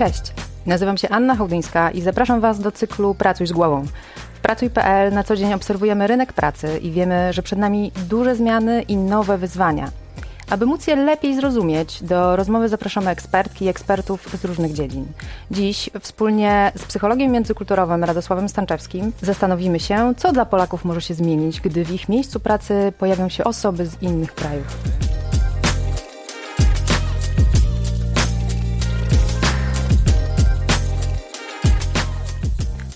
Cześć, 0.00 0.22
nazywam 0.66 0.98
się 0.98 1.08
Anna 1.08 1.36
Hołdyńska 1.36 1.90
i 1.90 2.00
zapraszam 2.00 2.40
Was 2.40 2.60
do 2.60 2.72
cyklu 2.72 3.14
Pracuj 3.14 3.46
z 3.46 3.52
głową. 3.52 3.86
W 4.34 4.40
Pracuj.pl 4.40 5.14
na 5.14 5.24
co 5.24 5.36
dzień 5.36 5.54
obserwujemy 5.54 6.06
rynek 6.06 6.32
pracy 6.32 6.78
i 6.78 6.90
wiemy, 6.90 7.32
że 7.32 7.42
przed 7.42 7.58
nami 7.58 7.92
duże 8.08 8.36
zmiany 8.36 8.82
i 8.82 8.96
nowe 8.96 9.38
wyzwania. 9.38 9.90
Aby 10.50 10.66
móc 10.66 10.86
je 10.86 10.96
lepiej 10.96 11.36
zrozumieć, 11.36 12.02
do 12.02 12.36
rozmowy 12.36 12.68
zapraszamy 12.68 13.10
ekspertki 13.10 13.64
i 13.64 13.68
ekspertów 13.68 14.28
z 14.40 14.44
różnych 14.44 14.72
dziedzin. 14.72 15.06
Dziś 15.50 15.90
wspólnie 16.00 16.72
z 16.76 16.84
psychologiem 16.84 17.32
międzykulturowym 17.32 18.04
Radosławem 18.04 18.48
Stanczewskim 18.48 19.12
zastanowimy 19.22 19.80
się, 19.80 20.14
co 20.16 20.32
dla 20.32 20.44
Polaków 20.44 20.84
może 20.84 21.00
się 21.00 21.14
zmienić, 21.14 21.60
gdy 21.60 21.84
w 21.84 21.90
ich 21.90 22.08
miejscu 22.08 22.40
pracy 22.40 22.92
pojawią 22.98 23.28
się 23.28 23.44
osoby 23.44 23.86
z 23.86 24.02
innych 24.02 24.34
krajów. 24.34 24.76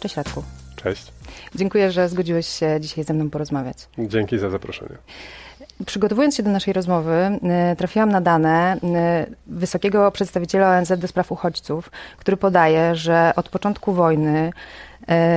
Cześć 0.05 0.17
Radku. 0.17 0.43
Cześć. 0.77 1.13
Dziękuję, 1.55 1.91
że 1.91 2.09
zgodziłeś 2.09 2.47
się 2.47 2.81
dzisiaj 2.81 3.05
ze 3.05 3.15
mną 3.15 3.31
porozmawiać. 3.31 3.77
Dzięki 3.99 4.39
za 4.39 4.51
zaproszenie. 4.51 4.97
Przygotowując 5.87 6.37
się 6.37 6.43
do 6.43 6.51
naszej 6.51 6.73
rozmowy, 6.73 7.39
y, 7.73 7.77
trafiłam 7.77 8.13
na 8.13 8.21
dane 8.21 8.77
y, 8.77 8.79
wysokiego 9.47 10.11
przedstawiciela 10.11 10.79
ONZ 10.79 10.93
do 10.99 11.09
spraw 11.09 11.33
uchodźców, 11.33 11.91
który 12.17 12.37
podaje, 12.37 12.97
że 12.97 13.33
od 13.37 13.49
początku 13.49 13.93
wojny 13.93 14.53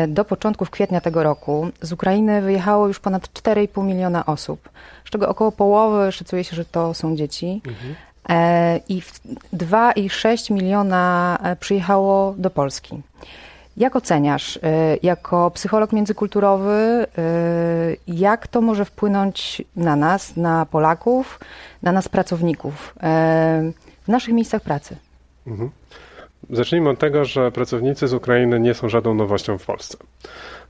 y, 0.04 0.08
do 0.08 0.26
początków 0.26 0.70
kwietnia 0.70 1.02
tego 1.02 1.24
roku 1.24 1.68
z 1.82 1.92
Ukrainy 1.92 2.42
wyjechało 2.42 2.88
już 2.88 3.00
ponad 3.00 3.28
4,5 3.28 3.84
miliona 3.84 4.26
osób, 4.26 4.70
z 5.06 5.10
czego 5.10 5.30
około 5.30 5.52
połowy 5.52 6.12
szacuje 6.12 6.44
się, 6.44 6.56
że 6.56 6.66
to 6.66 6.94
są 6.94 7.16
dzieci. 7.16 7.62
Mhm. 7.68 7.96
I 8.90 9.02
2,6 9.54 10.54
miliona 10.54 11.38
przyjechało 11.60 12.36
do 12.38 12.50
Polski. 12.50 13.02
Jak 13.78 13.96
oceniasz, 13.96 14.56
y, 14.56 14.60
jako 15.04 15.52
psycholog 15.52 15.94
międzykulturowy, 15.94 17.06
y, 17.18 17.98
jak 18.08 18.48
to 18.48 18.62
może 18.62 18.86
wpłynąć 18.86 19.62
na 19.76 19.96
nas, 19.96 20.38
na 20.38 20.66
Polaków, 20.66 21.40
na 21.84 21.92
nas 21.92 22.10
pracowników 22.10 22.96
y, 22.96 23.00
w 24.04 24.08
naszych 24.08 24.34
miejscach 24.34 24.62
pracy? 24.62 24.98
Mhm. 25.48 25.70
Zacznijmy 26.50 26.90
od 26.90 27.00
tego, 27.00 27.26
że 27.26 27.52
pracownicy 27.52 28.08
z 28.08 28.14
Ukrainy 28.14 28.60
nie 28.60 28.74
są 28.74 28.90
żadną 28.90 29.14
nowością 29.14 29.58
w 29.58 29.66
Polsce. 29.66 29.98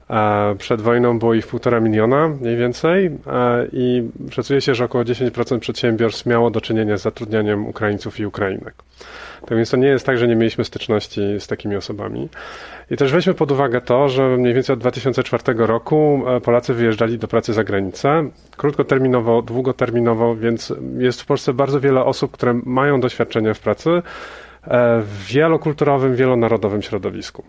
E, 0.10 0.56
przed 0.58 0.82
wojną 0.82 1.20
było 1.20 1.34
ich 1.34 1.48
półtora 1.48 1.80
miliona 1.80 2.28
mniej 2.28 2.58
więcej 2.58 3.06
e, 3.06 3.12
i 3.72 4.10
szacuje 4.32 4.62
się, 4.62 4.76
że 4.76 4.86
około 4.86 5.04
10% 5.04 5.60
przedsiębiorstw 5.60 6.26
miało 6.26 6.52
do 6.52 6.62
czynienia 6.62 6.98
z 6.98 7.02
zatrudnianiem 7.02 7.68
Ukraińców 7.68 8.20
i 8.20 8.26
Ukrainek. 8.26 8.74
Tak 9.46 9.58
więc 9.58 9.70
to 9.70 9.78
nie 9.78 9.88
jest 9.88 10.06
tak, 10.06 10.18
że 10.18 10.28
nie 10.28 10.36
mieliśmy 10.36 10.66
styczności 10.66 11.22
z 11.40 11.48
takimi 11.48 11.76
osobami. 11.76 12.30
I 12.92 12.98
też 12.98 13.12
weźmy 13.12 13.34
pod 13.34 13.52
uwagę 13.52 13.82
to, 13.82 14.10
że 14.10 14.38
mniej 14.38 14.54
więcej 14.54 14.74
od 14.74 14.80
2004 14.80 15.44
roku 15.58 16.24
e, 16.28 16.42
Polacy 16.42 16.74
wyjeżdżali 16.74 17.18
do 17.18 17.28
pracy 17.28 17.54
za 17.54 17.64
granicę, 17.64 18.30
krótkoterminowo, 18.58 19.42
długoterminowo, 19.42 20.36
więc 20.36 20.74
jest 20.98 21.22
w 21.22 21.26
Polsce 21.26 21.54
bardzo 21.54 21.80
wiele 21.80 22.06
osób, 22.06 22.32
które 22.32 22.54
mają 22.66 23.00
doświadczenie 23.00 23.54
w 23.54 23.60
pracy 23.60 24.02
w 25.02 25.26
wielokulturowym, 25.28 26.16
wielonarodowym 26.16 26.82
środowisku. 26.82 27.44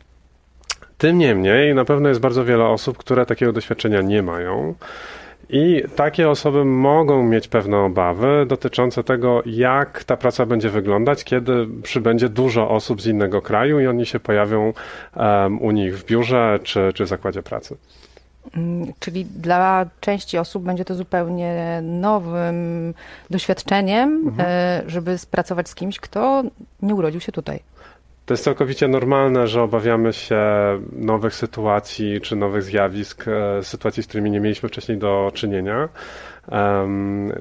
Tym 0.98 1.18
niemniej 1.18 1.74
na 1.74 1.84
pewno 1.84 2.08
jest 2.08 2.20
bardzo 2.20 2.44
wiele 2.44 2.64
osób, 2.64 2.98
które 2.98 3.26
takiego 3.26 3.52
doświadczenia 3.52 4.00
nie 4.00 4.22
mają. 4.22 4.74
I 5.50 5.82
takie 5.96 6.30
osoby 6.30 6.64
mogą 6.64 7.22
mieć 7.22 7.48
pewne 7.48 7.78
obawy 7.78 8.46
dotyczące 8.46 9.04
tego, 9.04 9.42
jak 9.46 10.04
ta 10.04 10.16
praca 10.16 10.46
będzie 10.46 10.70
wyglądać, 10.70 11.24
kiedy 11.24 11.66
przybędzie 11.82 12.28
dużo 12.28 12.70
osób 12.70 13.02
z 13.02 13.06
innego 13.06 13.42
kraju 13.42 13.80
i 13.80 13.86
oni 13.86 14.06
się 14.06 14.20
pojawią 14.20 14.72
um, 15.16 15.62
u 15.62 15.70
nich 15.70 15.98
w 15.98 16.04
biurze 16.04 16.58
czy, 16.62 16.92
czy 16.94 17.04
w 17.04 17.08
zakładzie 17.08 17.42
pracy. 17.42 17.76
Mm, 18.56 18.92
czyli 19.00 19.24
dla 19.24 19.86
części 20.00 20.38
osób 20.38 20.64
będzie 20.64 20.84
to 20.84 20.94
zupełnie 20.94 21.80
nowym 21.82 22.94
doświadczeniem, 23.30 24.22
mhm. 24.26 24.48
E, 24.50 24.82
żeby 24.86 25.18
spracować 25.18 25.68
z 25.68 25.74
kimś, 25.74 26.00
kto 26.00 26.42
nie 26.82 26.94
urodził 26.94 27.20
się 27.20 27.32
tutaj. 27.32 27.60
To 28.28 28.34
jest 28.34 28.44
całkowicie 28.44 28.88
normalne, 28.88 29.46
że 29.46 29.62
obawiamy 29.62 30.12
się 30.12 30.40
nowych 30.92 31.34
sytuacji 31.34 32.20
czy 32.20 32.36
nowych 32.36 32.62
zjawisk, 32.62 33.24
e, 33.28 33.62
sytuacji, 33.62 34.02
z 34.02 34.06
którymi 34.06 34.30
nie 34.30 34.40
mieliśmy 34.40 34.68
wcześniej 34.68 34.98
do 34.98 35.30
czynienia. 35.34 35.88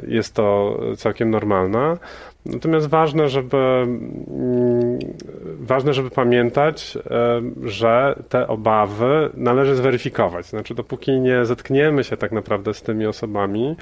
Jest 0.07 0.33
to 0.33 0.79
całkiem 0.97 1.29
normalne. 1.29 1.97
Natomiast 2.45 2.87
ważne, 2.87 3.29
żeby, 3.29 3.57
mm, 3.57 4.99
ważne, 5.59 5.93
żeby 5.93 6.09
pamiętać, 6.09 6.97
że 7.63 8.23
te 8.29 8.47
obawy 8.47 9.29
należy 9.33 9.75
zweryfikować. 9.75 10.45
Znaczy, 10.45 10.75
dopóki 10.75 11.19
nie 11.19 11.45
zetkniemy 11.45 12.03
się 12.03 12.17
tak 12.17 12.31
naprawdę 12.31 12.73
z 12.73 12.81
tymi 12.81 13.05
osobami, 13.05 13.75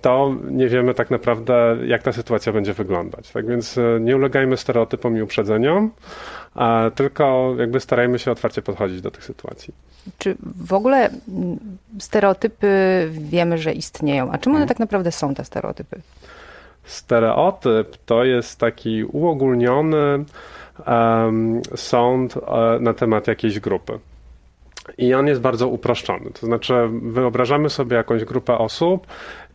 to 0.00 0.34
nie 0.50 0.68
wiemy 0.68 0.94
tak 0.94 1.10
naprawdę, 1.10 1.76
jak 1.86 2.02
ta 2.02 2.12
sytuacja 2.12 2.52
będzie 2.52 2.72
wyglądać. 2.72 3.30
Tak 3.32 3.46
więc 3.46 3.78
e, 3.78 4.00
nie 4.00 4.16
ulegajmy 4.16 4.56
stereotypom 4.56 5.16
i 5.16 5.22
uprzedzeniom, 5.22 5.90
tylko 6.94 7.54
jakby 7.58 7.80
starajmy 7.80 8.18
się 8.18 8.30
otwarcie 8.30 8.62
podchodzić 8.62 9.00
do 9.00 9.10
tych 9.10 9.24
sytuacji. 9.24 9.74
Czy 10.18 10.36
w 10.56 10.72
ogóle 10.72 11.10
stereotypy 11.98 12.68
wiemy, 13.10 13.58
że 13.58 13.72
istnieją? 13.72 14.30
A 14.32 14.38
czym 14.38 14.52
one 14.52 14.58
hmm. 14.58 14.68
tak 14.68 14.78
naprawdę 14.78 15.12
są, 15.12 15.34
te 15.34 15.44
stereotypy? 15.44 16.00
Stereotyp 16.84 17.96
to 18.06 18.24
jest 18.24 18.58
taki 18.58 19.04
uogólniony 19.04 20.24
um, 20.86 21.62
sąd 21.74 22.36
e, 22.36 22.78
na 22.80 22.94
temat 22.94 23.26
jakiejś 23.26 23.60
grupy. 23.60 23.98
I 24.98 25.14
on 25.14 25.26
jest 25.26 25.40
bardzo 25.40 25.68
uproszczony. 25.68 26.30
To 26.40 26.46
znaczy, 26.46 26.74
wyobrażamy 27.02 27.70
sobie 27.70 27.96
jakąś 27.96 28.24
grupę 28.24 28.58
osób 28.58 29.06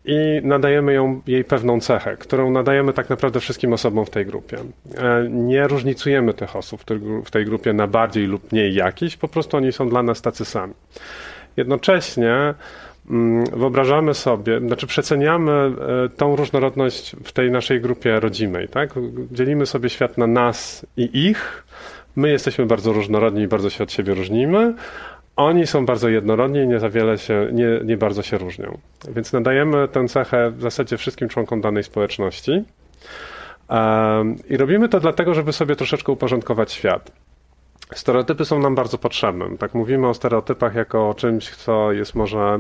i 0.06 0.42
nadajemy 0.44 0.94
ją, 0.94 1.22
jej 1.28 1.44
pewną 1.44 1.80
cechę, 1.80 2.18
którą 2.18 2.52
nadajemy 2.52 2.94
tak 2.94 3.10
naprawdę 3.10 3.40
wszystkim 3.40 3.74
osobom 3.74 4.06
w 4.06 4.10
tej 4.10 4.26
grupie. 4.26 4.58
E, 4.98 5.28
nie 5.30 5.68
różnicujemy 5.68 6.34
tych 6.34 6.56
osób 6.56 6.82
w 7.26 7.32
tej 7.32 7.46
grupie 7.46 7.74
na 7.74 7.88
bardziej 7.88 8.26
lub 8.26 8.52
mniej 8.52 8.74
jakiś, 8.74 9.18
po 9.18 9.28
prostu 9.28 9.58
oni 9.58 9.72
są 9.72 9.90
dla 9.90 10.04
nas 10.04 10.22
tacy 10.22 10.46
sami. 10.46 10.74
Jednocześnie 11.58 12.54
mm, 13.10 13.46
wyobrażamy 13.46 14.14
sobie, 14.14 14.60
znaczy 14.60 14.88
przeceniamy 14.88 15.52
e, 15.52 16.10
tą 16.10 16.36
różnorodność 16.36 17.16
w 17.24 17.32
tej 17.32 17.52
naszej 17.52 17.82
grupie 17.82 18.20
rodzimej, 18.20 18.68
tak? 18.68 18.90
Dzielimy 19.32 19.66
sobie 19.66 19.90
świat 19.90 20.18
na 20.18 20.28
nas 20.28 20.86
i 20.98 21.28
ich. 21.28 21.64
My 22.16 22.30
jesteśmy 22.30 22.66
bardzo 22.66 22.94
różnorodni 22.94 23.42
i 23.42 23.48
bardzo 23.48 23.70
się 23.70 23.84
od 23.84 23.92
siebie 23.92 24.14
różnimy, 24.14 24.74
oni 25.40 25.68
są 25.68 25.86
bardzo 25.86 26.10
jednorodni 26.10 26.60
i 26.60 26.68
nie 26.68 26.80
za 26.80 26.90
wiele 26.90 27.18
się, 27.18 27.48
nie, 27.52 27.68
nie 27.86 27.98
bardzo 27.98 28.22
się 28.22 28.38
różnią. 28.38 28.78
Więc 29.10 29.34
nadajemy 29.34 29.88
tę 29.88 30.08
cechę 30.08 30.52
w 30.52 30.62
zasadzie 30.62 30.98
wszystkim 30.98 31.30
członkom 31.30 31.62
danej 31.62 31.84
społeczności. 31.84 32.64
I 34.50 34.58
robimy 34.58 34.90
to 34.90 35.00
dlatego, 35.00 35.34
żeby 35.34 35.54
sobie 35.54 35.76
troszeczkę 35.76 36.12
uporządkować 36.12 36.72
świat. 36.72 37.12
Stereotypy 37.94 38.46
są 38.46 38.60
nam 38.60 38.76
bardzo 38.76 38.98
potrzebne. 38.98 39.58
Tak 39.58 39.74
mówimy 39.74 40.08
o 40.08 40.14
stereotypach 40.14 40.76
jako 40.76 41.10
o 41.10 41.14
czymś, 41.14 41.56
co 41.56 41.92
jest 41.92 42.16
może 42.16 42.60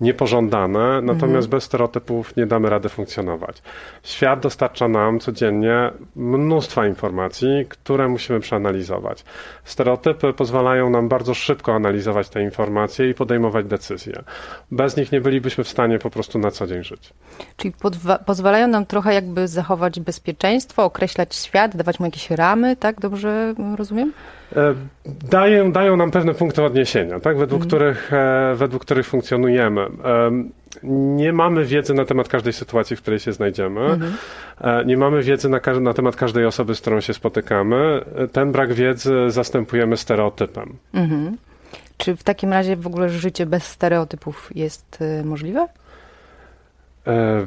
niepożądane, 0.00 1.00
natomiast 1.00 1.46
mhm. 1.46 1.50
bez 1.50 1.64
stereotypów 1.64 2.36
nie 2.36 2.46
damy 2.46 2.70
rady 2.70 2.88
funkcjonować. 2.88 3.62
Świat 4.02 4.40
dostarcza 4.40 4.88
nam 4.88 5.20
codziennie 5.20 5.90
mnóstwa 6.16 6.86
informacji, 6.86 7.66
które 7.68 8.08
musimy 8.08 8.40
przeanalizować. 8.40 9.24
Stereotypy 9.64 10.32
pozwalają 10.32 10.90
nam 10.90 11.08
bardzo 11.08 11.34
szybko 11.34 11.74
analizować 11.74 12.28
te 12.28 12.42
informacje 12.42 13.10
i 13.10 13.14
podejmować 13.14 13.66
decyzje. 13.66 14.22
Bez 14.70 14.96
nich 14.96 15.12
nie 15.12 15.20
bylibyśmy 15.20 15.64
w 15.64 15.68
stanie 15.68 15.98
po 15.98 16.10
prostu 16.10 16.38
na 16.38 16.50
co 16.50 16.66
dzień 16.66 16.84
żyć. 16.84 17.12
Czyli 17.56 17.74
pozwalają 18.26 18.68
nam 18.68 18.86
trochę 18.86 19.14
jakby 19.14 19.48
zachować 19.48 20.00
bezpieczeństwo, 20.00 20.84
określać 20.84 21.34
świat, 21.34 21.76
dawać 21.76 22.00
mu 22.00 22.06
jakieś 22.06 22.30
ramy, 22.30 22.76
tak? 22.76 23.00
Dobrze 23.00 23.54
rozumiem? 23.76 24.12
E, 24.70 25.28
dają, 25.30 25.72
dają 25.72 25.96
nam 25.96 26.10
pewne 26.10 26.34
punkty 26.34 26.62
odniesienia, 26.62 27.20
tak? 27.20 27.38
według, 27.38 27.62
mhm. 27.62 27.68
których, 27.68 28.12
e, 28.12 28.54
według 28.54 28.82
których 28.82 29.06
funkcjonujemy. 29.06 29.80
E, 29.80 29.88
nie 30.82 31.32
mamy 31.32 31.64
wiedzy 31.64 31.94
na 31.94 32.04
temat 32.04 32.28
każdej 32.28 32.52
sytuacji, 32.52 32.96
w 32.96 33.02
której 33.02 33.20
się 33.20 33.32
znajdziemy. 33.32 33.80
Mhm. 33.80 34.12
Nie 34.86 34.96
mamy 34.96 35.22
wiedzy 35.22 35.48
na, 35.48 35.60
na, 35.80 35.94
temat 35.94 36.16
każdej 36.16 36.46
osoby, 36.46 36.74
z 36.74 36.80
którą 36.80 37.00
się 37.00 37.14
spotykamy. 37.14 38.04
Ten 38.32 38.52
brak 38.52 38.72
wiedzy 38.72 39.14
zastępujemy 39.28 39.96
stereotypem. 39.96 40.76
Mhm. 40.94 41.36
Czy 41.96 42.16
w 42.16 42.22
takim 42.22 42.52
razie 42.52 42.76
w 42.76 42.86
ogóle 42.86 43.08
życie 43.08 43.46
bez 43.46 43.66
stereotypów 43.66 44.50
jest 44.54 44.98
możliwe? 45.24 45.68
E, 47.06 47.46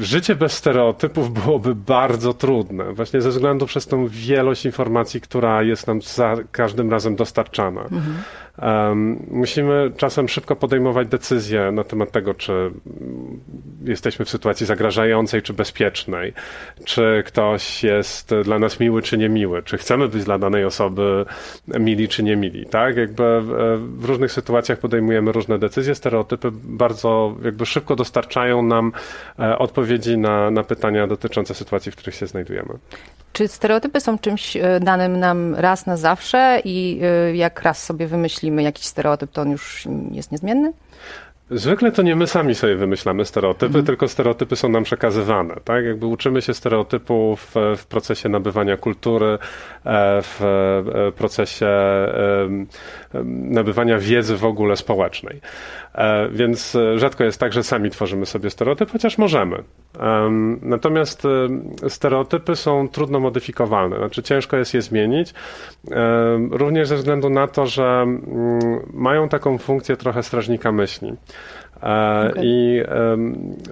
życie 0.00 0.34
bez 0.36 0.52
stereotypów 0.52 1.32
byłoby 1.32 1.74
bardzo 1.74 2.34
trudne, 2.34 2.92
właśnie 2.92 3.20
ze 3.20 3.30
względu 3.30 3.66
przez 3.66 3.86
tą 3.86 4.08
wielość 4.08 4.66
informacji, 4.66 5.20
która 5.20 5.62
jest 5.62 5.86
nam 5.86 6.02
za 6.02 6.36
każdym 6.52 6.90
razem 6.90 7.16
dostarczana. 7.16 7.82
Mhm. 7.82 8.16
Musimy 9.30 9.92
czasem 9.96 10.28
szybko 10.28 10.56
podejmować 10.56 11.08
decyzje 11.08 11.72
na 11.72 11.84
temat 11.84 12.12
tego, 12.12 12.34
czy 12.34 12.70
jesteśmy 13.84 14.24
w 14.24 14.30
sytuacji 14.30 14.66
zagrażającej 14.66 15.42
czy 15.42 15.52
bezpiecznej, 15.52 16.32
czy 16.84 17.22
ktoś 17.26 17.84
jest 17.84 18.34
dla 18.44 18.58
nas 18.58 18.80
miły 18.80 19.02
czy 19.02 19.18
niemiły, 19.18 19.62
czy 19.62 19.78
chcemy 19.78 20.08
być 20.08 20.24
dla 20.24 20.38
danej 20.38 20.64
osoby 20.64 21.24
mili 21.68 22.08
czy 22.08 22.22
nie 22.22 22.36
mili. 22.36 22.66
Tak? 22.66 22.96
Jakby 22.96 23.42
w 23.98 24.04
różnych 24.04 24.32
sytuacjach 24.32 24.78
podejmujemy 24.78 25.32
różne 25.32 25.58
decyzje. 25.58 25.94
Stereotypy 25.94 26.48
bardzo 26.52 27.36
jakby 27.44 27.66
szybko 27.66 27.96
dostarczają 27.96 28.62
nam 28.62 28.92
e, 29.38 29.58
odpowiedzi 29.58 30.18
na, 30.18 30.50
na 30.50 30.64
pytania 30.64 31.06
dotyczące 31.06 31.54
sytuacji, 31.54 31.92
w 31.92 31.96
których 31.96 32.14
się 32.14 32.26
znajdujemy. 32.26 32.74
Czy 33.32 33.48
stereotypy 33.48 34.00
są 34.00 34.18
czymś 34.18 34.56
e, 34.56 34.80
danym 34.80 35.20
nam 35.20 35.54
raz 35.54 35.86
na 35.86 35.96
zawsze 35.96 36.60
i 36.64 37.00
e, 37.02 37.36
jak 37.36 37.62
raz 37.62 37.84
sobie 37.84 38.06
wymyślimy 38.06 38.42
jakiś 38.60 38.86
stereotyp, 38.86 39.30
to 39.30 39.42
on 39.42 39.50
już 39.50 39.88
jest 40.10 40.32
niezmienny? 40.32 40.72
Zwykle 41.50 41.92
to 41.92 42.02
nie 42.02 42.16
my 42.16 42.26
sami 42.26 42.54
sobie 42.54 42.76
wymyślamy 42.76 43.24
stereotypy, 43.24 43.66
mhm. 43.66 43.84
tylko 43.84 44.08
stereotypy 44.08 44.56
są 44.56 44.68
nam 44.68 44.84
przekazywane. 44.84 45.54
Tak? 45.64 45.84
Jakby 45.84 46.06
uczymy 46.06 46.42
się 46.42 46.54
stereotypów 46.54 47.54
w, 47.54 47.76
w 47.76 47.86
procesie 47.86 48.28
nabywania 48.28 48.76
kultury, 48.76 49.26
e, 49.26 49.38
w 50.22 50.40
procesie 51.16 51.68
nabywania 53.24 53.98
wiedzy 53.98 54.36
w 54.36 54.44
ogóle 54.44 54.76
społecznej. 54.76 55.40
E, 55.94 56.28
więc 56.28 56.74
e, 56.76 56.98
rzadko 56.98 57.24
jest 57.24 57.40
tak, 57.40 57.52
że 57.52 57.62
sami 57.62 57.90
tworzymy 57.90 58.26
sobie 58.26 58.50
stereotyp, 58.50 58.90
chociaż 58.90 59.18
możemy. 59.18 59.62
Natomiast 60.62 61.22
stereotypy 61.88 62.56
są 62.56 62.88
trudno 62.88 63.20
modyfikowalne, 63.20 63.96
znaczy 63.96 64.22
ciężko 64.22 64.56
jest 64.56 64.74
je 64.74 64.82
zmienić, 64.82 65.34
również 66.50 66.88
ze 66.88 66.96
względu 66.96 67.30
na 67.30 67.46
to, 67.46 67.66
że 67.66 68.02
mm, 68.02 68.20
mają 68.92 69.28
taką 69.28 69.58
funkcję 69.58 69.96
trochę 69.96 70.22
strażnika 70.22 70.72
myśli. 70.72 71.12
E, 71.82 72.28
okay. 72.30 72.42
I 72.44 72.82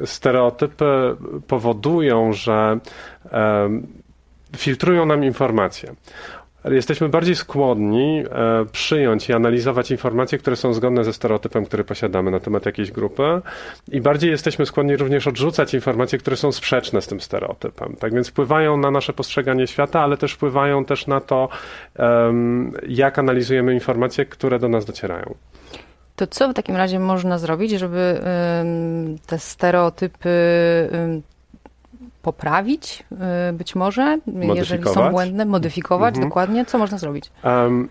stereotypy 0.04 1.16
powodują, 1.46 2.32
że 2.32 2.78
filtrują 4.56 5.06
nam 5.06 5.24
informacje 5.24 5.94
jesteśmy 6.64 7.08
bardziej 7.08 7.36
skłonni 7.36 8.24
e, 8.30 8.64
przyjąć 8.72 9.28
i 9.28 9.32
analizować 9.32 9.90
informacje, 9.90 10.38
które 10.38 10.56
są 10.56 10.74
zgodne 10.74 11.04
ze 11.04 11.12
stereotypem, 11.12 11.64
który 11.64 11.84
posiadamy 11.84 12.30
na 12.30 12.40
temat 12.40 12.66
jakiejś 12.66 12.90
grupy 12.90 13.40
i 13.92 14.00
bardziej 14.00 14.30
jesteśmy 14.30 14.66
skłonni 14.66 14.96
również 14.96 15.26
odrzucać 15.26 15.74
informacje, 15.74 16.18
które 16.18 16.36
są 16.36 16.52
sprzeczne 16.52 17.02
z 17.02 17.06
tym 17.06 17.20
stereotypem. 17.20 17.96
Tak 17.98 18.14
więc 18.14 18.28
wpływają 18.28 18.76
na 18.76 18.90
nasze 18.90 19.12
postrzeganie 19.12 19.66
świata, 19.66 20.00
ale 20.00 20.16
też 20.16 20.32
wpływają 20.32 20.84
też 20.84 21.06
na 21.06 21.20
to, 21.20 21.48
jak 22.88 23.18
analizujemy 23.18 23.74
informacje, 23.74 24.24
które 24.24 24.58
do 24.58 24.68
nas 24.68 24.84
docierają. 24.84 25.34
To 26.20 26.26
co 26.26 26.48
w 26.48 26.54
takim 26.54 26.76
razie 26.76 26.98
można 26.98 27.38
zrobić, 27.38 27.70
żeby 27.70 28.20
te 29.26 29.38
stereotypy 29.38 30.30
poprawić, 32.22 33.04
y, 33.50 33.52
być 33.52 33.74
może, 33.74 34.18
jeżeli 34.54 34.84
są 34.84 35.10
błędne, 35.10 35.44
modyfikować, 35.44 36.14
mhm. 36.14 36.28
dokładnie. 36.28 36.64
Co 36.64 36.78
można 36.78 36.98
zrobić? 36.98 37.30
Um, 37.44 37.88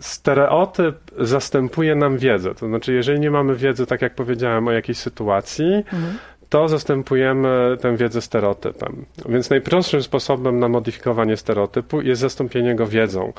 stereotyp 0.00 0.96
zastępuje 1.18 1.94
nam 1.94 2.18
wiedzę. 2.18 2.54
To 2.54 2.66
znaczy, 2.66 2.92
jeżeli 2.92 3.20
nie 3.20 3.30
mamy 3.30 3.56
wiedzy, 3.56 3.86
tak 3.86 4.02
jak 4.02 4.14
powiedziałem, 4.14 4.68
o 4.68 4.72
jakiejś 4.72 4.98
sytuacji, 4.98 5.74
mhm. 5.74 6.18
to 6.48 6.68
zastępujemy 6.68 7.76
tę 7.80 7.96
wiedzę 7.96 8.20
stereotypem. 8.20 9.04
Więc 9.28 9.50
najprostszym 9.50 10.02
sposobem 10.02 10.58
na 10.58 10.68
modyfikowanie 10.68 11.36
stereotypu 11.36 12.00
jest 12.00 12.20
zastąpienie 12.20 12.74
go 12.74 12.86
wiedzą. 12.86 13.32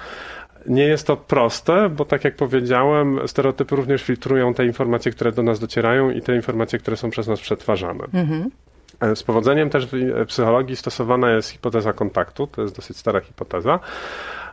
Nie 0.67 0.83
jest 0.83 1.07
to 1.07 1.17
proste, 1.17 1.89
bo 1.89 2.05
tak 2.05 2.23
jak 2.23 2.35
powiedziałem, 2.35 3.19
stereotypy 3.27 3.75
również 3.75 4.03
filtrują 4.03 4.53
te 4.53 4.65
informacje, 4.65 5.11
które 5.11 5.31
do 5.31 5.43
nas 5.43 5.59
docierają 5.59 6.09
i 6.09 6.21
te 6.21 6.35
informacje, 6.35 6.79
które 6.79 6.97
są 6.97 7.09
przez 7.09 7.27
nas 7.27 7.39
przetwarzane. 7.39 8.03
Mhm. 8.13 8.51
E, 8.99 9.15
z 9.15 9.23
powodzeniem 9.23 9.69
też 9.69 9.87
w 9.91 10.25
psychologii 10.27 10.75
stosowana 10.75 11.31
jest 11.31 11.49
hipoteza 11.49 11.93
kontaktu, 11.93 12.47
to 12.47 12.61
jest 12.61 12.75
dosyć 12.75 12.97
stara 12.97 13.21
hipoteza, 13.21 13.79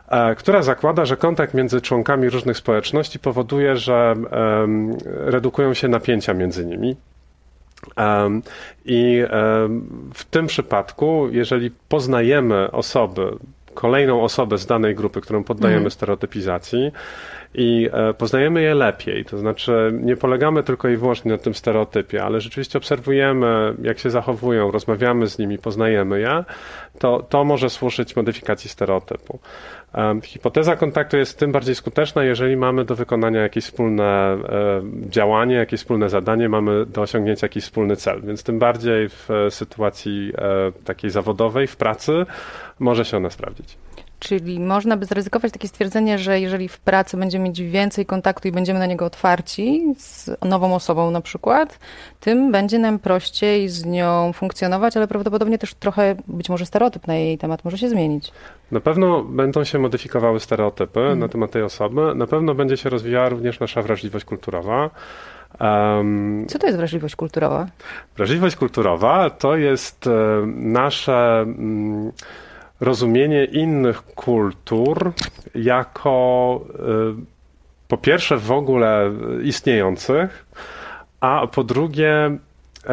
e, 0.07 0.35
która 0.35 0.61
zakłada, 0.61 1.05
że 1.05 1.17
kontakt 1.17 1.53
między 1.53 1.81
członkami 1.81 2.29
różnych 2.29 2.57
społeczności 2.57 3.19
powoduje, 3.19 3.77
że 3.77 4.15
redukują 5.05 5.73
się 5.73 5.87
napięcia 5.87 6.33
między 6.33 6.65
nimi. 6.65 6.95
I 8.85 9.23
w 10.13 10.25
tym 10.25 10.47
przypadku, 10.47 11.27
jeżeli 11.31 11.71
poznajemy 11.89 12.71
osoby, 12.71 13.37
kolejną 13.73 14.23
osobę 14.23 14.57
z 14.57 14.65
danej 14.65 14.95
grupy, 14.95 15.21
którą 15.21 15.43
poddajemy 15.43 15.79
mm. 15.79 15.91
stereotypizacji, 15.91 16.91
i 17.55 17.89
e, 17.93 18.13
poznajemy 18.13 18.61
je 18.61 18.75
lepiej. 18.75 19.25
To 19.25 19.37
znaczy, 19.37 19.91
nie 20.01 20.17
polegamy 20.17 20.63
tylko 20.63 20.89
i 20.89 20.97
wyłącznie 20.97 21.31
na 21.31 21.37
tym 21.37 21.53
stereotypie, 21.53 22.23
ale 22.23 22.41
rzeczywiście 22.41 22.77
obserwujemy, 22.77 23.73
jak 23.81 23.99
się 23.99 24.09
zachowują, 24.09 24.71
rozmawiamy 24.71 25.27
z 25.27 25.39
nimi, 25.39 25.57
poznajemy 25.57 26.19
je, 26.19 26.43
to, 26.99 27.25
to 27.29 27.43
może 27.43 27.69
służyć 27.69 28.15
modyfikacji 28.15 28.69
stereotypu. 28.69 29.39
Hipoteza 30.23 30.75
kontaktu 30.75 31.17
jest 31.17 31.39
tym 31.39 31.51
bardziej 31.51 31.75
skuteczna, 31.75 32.23
jeżeli 32.23 32.57
mamy 32.57 32.85
do 32.85 32.95
wykonania 32.95 33.41
jakieś 33.41 33.63
wspólne 33.63 34.03
e, 34.03 34.81
działanie, 35.09 35.55
jakieś 35.55 35.79
wspólne 35.79 36.09
zadanie, 36.09 36.49
mamy 36.49 36.85
do 36.85 37.01
osiągnięcia 37.01 37.45
jakiś 37.45 37.63
wspólny 37.63 37.95
cel. 37.95 38.21
Więc 38.21 38.43
tym 38.43 38.59
bardziej 38.59 39.09
w 39.09 39.29
sytuacji 39.49 40.31
e, 40.37 40.71
takiej 40.85 41.09
zawodowej, 41.09 41.67
w 41.67 41.75
pracy, 41.75 42.25
może 42.79 43.05
się 43.05 43.17
ona 43.17 43.29
sprawdzić. 43.29 43.77
Czyli 44.23 44.59
można 44.59 44.97
by 44.97 45.05
zaryzykować 45.05 45.51
takie 45.51 45.67
stwierdzenie, 45.67 46.17
że 46.17 46.39
jeżeli 46.39 46.67
w 46.67 46.79
pracy 46.79 47.17
będziemy 47.17 47.45
mieć 47.45 47.61
więcej 47.61 48.05
kontaktu 48.05 48.47
i 48.47 48.51
będziemy 48.51 48.79
na 48.79 48.85
niego 48.85 49.05
otwarci 49.05 49.95
z 49.97 50.31
nową 50.45 50.75
osobą 50.75 51.11
na 51.11 51.21
przykład, 51.21 51.79
tym 52.19 52.51
będzie 52.51 52.79
nam 52.79 52.99
prościej 52.99 53.69
z 53.69 53.85
nią 53.85 54.33
funkcjonować, 54.33 54.97
ale 54.97 55.07
prawdopodobnie 55.07 55.57
też 55.57 55.73
trochę 55.73 56.15
być 56.27 56.49
może 56.49 56.65
stereotyp 56.65 57.07
na 57.07 57.15
jej 57.15 57.37
temat 57.37 57.65
może 57.65 57.77
się 57.77 57.89
zmienić. 57.89 58.31
Na 58.71 58.79
pewno 58.79 59.23
będą 59.23 59.63
się 59.63 59.79
modyfikowały 59.79 60.39
stereotypy 60.39 60.99
hmm. 60.99 61.19
na 61.19 61.27
temat 61.27 61.51
tej 61.51 61.63
osoby. 61.63 62.15
Na 62.15 62.27
pewno 62.27 62.55
będzie 62.55 62.77
się 62.77 62.89
rozwijała 62.89 63.29
również 63.29 63.59
nasza 63.59 63.81
wrażliwość 63.81 64.25
kulturowa. 64.25 64.89
Um, 65.59 66.45
Co 66.49 66.59
to 66.59 66.65
jest 66.67 66.77
wrażliwość 66.77 67.15
kulturowa? 67.15 67.67
Wrażliwość 68.17 68.55
kulturowa 68.55 69.29
to 69.29 69.57
jest 69.57 70.07
e, 70.07 70.11
nasze. 70.47 71.45
Um, 71.47 72.11
rozumienie 72.83 73.45
innych 73.45 74.01
kultur 74.01 75.13
jako 75.55 76.61
y, 77.19 77.25
po 77.87 77.97
pierwsze 77.97 78.37
w 78.37 78.51
ogóle 78.51 79.11
istniejących, 79.43 80.45
a 81.19 81.47
po 81.47 81.63
drugie 81.63 82.27
y, 82.27 82.89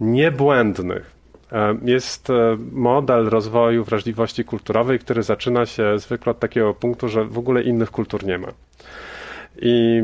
niebłędnych. 0.00 1.12
Y, 1.52 1.90
jest 1.90 2.28
model 2.72 3.28
rozwoju 3.28 3.84
wrażliwości 3.84 4.44
kulturowej, 4.44 4.98
który 4.98 5.22
zaczyna 5.22 5.66
się 5.66 5.98
zwykle 5.98 6.30
od 6.30 6.38
takiego 6.38 6.74
punktu, 6.74 7.08
że 7.08 7.24
w 7.24 7.38
ogóle 7.38 7.62
innych 7.62 7.90
kultur 7.90 8.24
nie 8.24 8.38
ma 8.38 8.48
i 9.62 10.02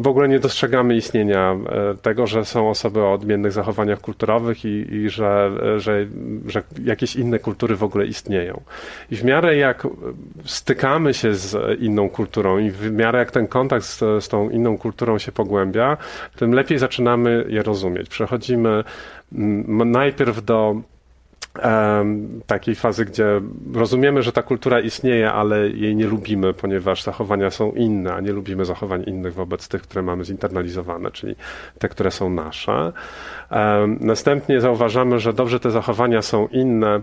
w 0.00 0.06
ogóle 0.06 0.28
nie 0.28 0.38
dostrzegamy 0.38 0.96
istnienia 0.96 1.52
e, 1.52 1.94
tego, 1.94 2.26
że 2.26 2.44
są 2.44 2.70
osoby 2.70 3.00
o 3.00 3.12
odmiennych 3.12 3.52
zachowaniach 3.52 4.00
kulturowych 4.00 4.64
i, 4.64 4.94
i 4.94 5.10
że, 5.10 5.50
e, 5.76 5.80
że, 5.80 6.06
że 6.46 6.62
jakieś 6.84 7.16
inne 7.16 7.38
kultury 7.38 7.76
w 7.76 7.82
ogóle 7.82 8.06
istnieją. 8.06 8.60
I 9.10 9.16
w 9.16 9.24
miarę 9.24 9.56
jak 9.56 9.86
stykamy 10.44 11.14
się 11.14 11.34
z 11.34 11.80
inną 11.80 12.08
kulturą 12.08 12.58
i 12.58 12.70
w 12.70 12.92
miarę 12.92 13.18
jak 13.18 13.30
ten 13.30 13.46
kontakt 13.46 13.84
z, 13.84 13.98
z 13.98 14.28
tą 14.28 14.50
inną 14.50 14.78
kulturą 14.78 15.18
się 15.18 15.32
pogłębia, 15.32 15.96
tym 16.36 16.52
lepiej 16.52 16.78
zaczynamy 16.78 17.44
je 17.48 17.62
rozumieć. 17.62 18.08
Przechodzimy 18.08 18.84
najpierw 19.84 20.44
do 20.44 20.76
takiej 22.46 22.74
fazy, 22.74 23.04
gdzie 23.04 23.40
rozumiemy, 23.74 24.22
że 24.22 24.32
ta 24.32 24.42
kultura 24.42 24.80
istnieje, 24.80 25.32
ale 25.32 25.68
jej 25.68 25.96
nie 25.96 26.06
lubimy, 26.06 26.54
ponieważ 26.54 27.02
zachowania 27.02 27.50
są 27.50 27.72
inne, 27.72 28.14
a 28.14 28.20
nie 28.20 28.32
lubimy 28.32 28.64
zachowań 28.64 29.04
innych 29.06 29.34
wobec 29.34 29.68
tych, 29.68 29.82
które 29.82 30.02
mamy 30.02 30.24
zinternalizowane, 30.24 31.10
czyli 31.10 31.34
te, 31.78 31.88
które 31.88 32.10
są 32.10 32.30
nasze. 32.30 32.92
Następnie 34.00 34.60
zauważamy, 34.60 35.18
że 35.18 35.32
dobrze 35.32 35.60
te 35.60 35.70
zachowania 35.70 36.22
są 36.22 36.48
inne, 36.48 37.00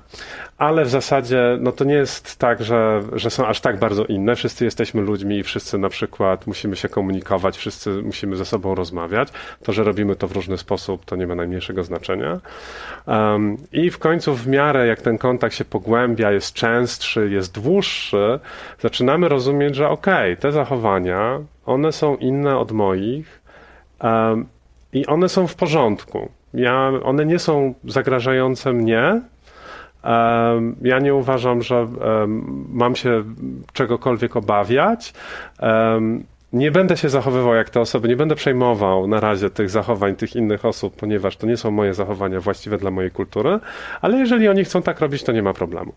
ale 0.58 0.86
w 0.86 0.90
zasadzie 0.90 1.58
no 1.60 1.72
to 1.72 1.84
nie 1.84 1.94
jest 1.94 2.36
tak, 2.36 2.64
że, 2.64 3.04
że 3.14 3.30
są 3.30 3.48
aż 3.48 3.62
tak 3.62 3.80
bardzo 3.80 4.06
inne. 4.06 4.36
Wszyscy 4.36 4.66
jesteśmy 4.66 5.02
ludźmi 5.02 5.38
i 5.38 5.44
wszyscy 5.44 5.78
na 5.78 5.90
przykład 5.90 6.48
musimy 6.48 6.76
się 6.76 6.90
komunikować, 6.90 7.58
wszyscy 7.58 7.90
musimy 7.90 8.36
ze 8.36 8.46
sobą 8.46 8.76
rozmawiać. 8.76 9.30
To, 9.64 9.74
że 9.74 9.84
robimy 9.84 10.16
to 10.16 10.28
w 10.28 10.32
różny 10.32 10.58
sposób, 10.58 11.06
to 11.06 11.16
nie 11.16 11.28
ma 11.28 11.36
najmniejszego 11.36 11.84
znaczenia. 11.84 12.40
I 13.72 13.90
w 13.90 14.00
końcu 14.00 14.36
w 14.36 14.45
miarę 14.48 14.88
jak 14.88 15.02
ten 15.02 15.18
kontakt 15.18 15.56
się 15.56 15.66
pogłębia, 15.66 16.32
jest 16.32 16.54
częstszy, 16.54 17.30
jest 17.30 17.62
dłuższy, 17.62 18.40
zaczynamy 18.80 19.30
rozumieć, 19.30 19.76
że 19.76 19.90
okej, 19.90 20.34
okay, 20.34 20.42
te 20.42 20.52
zachowania, 20.52 21.40
one 21.66 21.92
są 21.92 22.16
inne 22.16 22.58
od 22.58 22.72
moich 22.72 23.42
i 24.94 25.06
one 25.06 25.30
są 25.30 25.48
w 25.48 25.56
porządku. 25.56 26.30
Ja, 26.54 26.92
one 27.04 27.26
nie 27.26 27.40
są 27.40 27.74
zagrażające 27.84 28.74
mnie, 28.74 29.22
Ja 30.82 31.00
nie 31.00 31.16
uważam, 31.16 31.62
że 31.62 31.88
mam 32.70 32.96
się 32.96 33.24
czegokolwiek 33.74 34.36
obawiać. 34.36 35.14
Nie 36.56 36.72
będę 36.72 36.98
się 36.98 37.10
zachowywał 37.10 37.56
jak 37.56 37.70
te 37.70 37.80
osoby, 37.80 38.08
nie 38.08 38.16
będę 38.16 38.36
przejmował 38.36 39.08
na 39.08 39.20
razie 39.20 39.50
tych 39.50 39.70
zachowań 39.70 40.16
tych 40.16 40.36
innych 40.36 40.66
osób, 40.66 40.96
ponieważ 40.96 41.38
to 41.38 41.48
nie 41.48 41.58
są 41.58 41.72
moje 41.72 41.94
zachowania 41.94 42.40
właściwe 42.40 42.78
dla 42.78 42.92
mojej 42.92 43.12
kultury, 43.12 43.60
ale 44.02 44.18
jeżeli 44.18 44.50
oni 44.50 44.64
chcą 44.64 44.82
tak 44.82 45.00
robić, 45.00 45.24
to 45.24 45.32
nie 45.32 45.44
ma 45.44 45.54
problemu. 45.54 45.94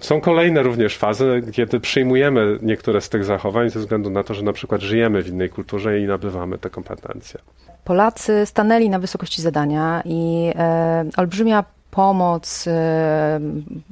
Są 0.00 0.20
kolejne 0.20 0.62
również 0.62 0.98
fazy, 0.98 1.42
kiedy 1.52 1.80
przyjmujemy 1.80 2.58
niektóre 2.62 3.00
z 3.00 3.08
tych 3.08 3.24
zachowań 3.24 3.70
ze 3.70 3.80
względu 3.80 4.10
na 4.10 4.24
to, 4.24 4.34
że 4.34 4.42
na 4.42 4.52
przykład 4.52 4.80
żyjemy 4.80 5.22
w 5.22 5.28
innej 5.28 5.50
kulturze 5.50 6.00
i 6.00 6.06
nabywamy 6.06 6.58
te 6.58 6.70
kompetencje. 6.70 7.40
Polacy 7.84 8.46
stanęli 8.46 8.90
na 8.90 8.98
wysokości 8.98 9.42
zadania 9.42 10.02
i 10.04 10.52
e, 10.56 11.04
olbrzymia 11.16 11.64
pomoc 11.94 12.64
e, 12.66 13.40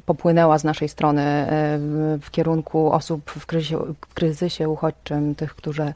popłynęła 0.06 0.58
z 0.58 0.64
naszej 0.64 0.88
strony 0.88 1.22
e, 1.22 1.46
w 2.22 2.30
kierunku 2.30 2.92
osób 2.92 3.30
w 3.30 3.46
kryzysie, 3.46 3.78
w 4.10 4.14
kryzysie 4.14 4.68
uchodźczym, 4.68 5.34
tych, 5.34 5.54
którzy 5.54 5.92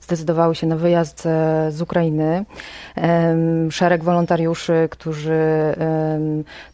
zdecydowały 0.00 0.54
się 0.54 0.66
na 0.66 0.76
wyjazd 0.76 1.26
e, 1.26 1.72
z 1.72 1.82
Ukrainy. 1.82 2.44
Szereg 3.70 4.04
wolontariuszy, 4.04 4.88
którzy 4.90 5.74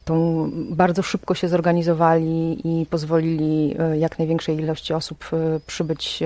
tą 0.04 0.50
bardzo 0.70 1.02
szybko 1.02 1.34
się 1.34 1.48
zorganizowali 1.48 2.60
i 2.64 2.86
pozwolili 2.86 3.76
jak 3.98 4.18
największej 4.18 4.56
ilości 4.56 4.94
osób 4.94 5.30
przybyć 5.66 6.22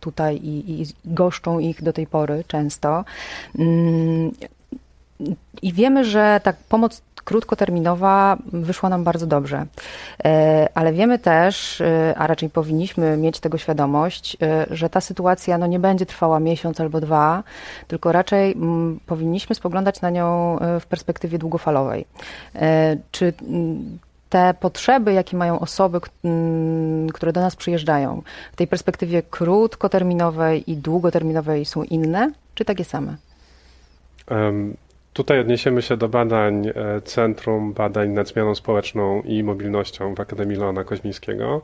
tutaj 0.00 0.36
i, 0.36 0.82
i 0.82 0.86
goszczą 1.04 1.58
ich 1.58 1.82
do 1.82 1.92
tej 1.92 2.06
pory 2.06 2.44
często. 2.46 3.04
Mm, 3.58 4.30
I 5.62 5.72
wiemy, 5.72 6.04
że 6.04 6.40
ta 6.42 6.52
pomoc 6.68 7.02
krótkoterminowa 7.24 8.36
wyszła 8.52 8.88
nam 8.88 9.04
bardzo 9.04 9.26
dobrze. 9.26 9.66
E, 10.24 10.68
ale 10.74 10.92
wiemy 10.92 11.18
też, 11.18 11.80
e, 11.80 12.14
a 12.18 12.26
raczej 12.26 12.50
powinniśmy 12.50 13.16
mieć 13.16 13.40
tego 13.40 13.58
świadomość, 13.58 14.36
e, 14.42 14.66
że 14.70 14.90
ta 14.90 15.00
sytuacja 15.00 15.58
no, 15.58 15.66
nie 15.66 15.78
będzie 15.78 16.06
trwała 16.06 16.40
miesiąc 16.40 16.80
albo 16.80 17.00
dwa, 17.00 17.42
tylko 17.88 18.12
raczej 18.12 18.52
m, 18.52 19.00
powinniśmy 19.06 19.54
spoglądać 19.54 20.00
na 20.00 20.10
nią 20.10 20.58
w 20.80 20.86
perspektywie 20.86 21.38
długofalowej. 21.38 22.04
Czy 23.10 23.32
te 24.30 24.54
potrzeby, 24.60 25.12
jakie 25.12 25.36
mają 25.36 25.60
osoby, 25.60 26.00
które 27.14 27.32
do 27.32 27.40
nas 27.40 27.56
przyjeżdżają, 27.56 28.22
w 28.52 28.56
tej 28.56 28.66
perspektywie 28.66 29.22
krótkoterminowej 29.22 30.70
i 30.70 30.76
długoterminowej 30.76 31.64
są 31.64 31.82
inne, 31.82 32.32
czy 32.54 32.64
takie 32.64 32.84
same? 32.84 33.16
Tutaj 35.12 35.40
odniesiemy 35.40 35.82
się 35.82 35.96
do 35.96 36.08
badań 36.08 36.66
e, 36.68 37.00
Centrum 37.00 37.72
Badań 37.72 38.10
nad 38.10 38.28
Zmianą 38.28 38.54
Społeczną 38.54 39.22
i 39.22 39.42
Mobilnością 39.42 40.14
w 40.14 40.20
Akademii 40.20 40.56
Leona 40.56 40.84
Koźmińskiego. 40.84 41.62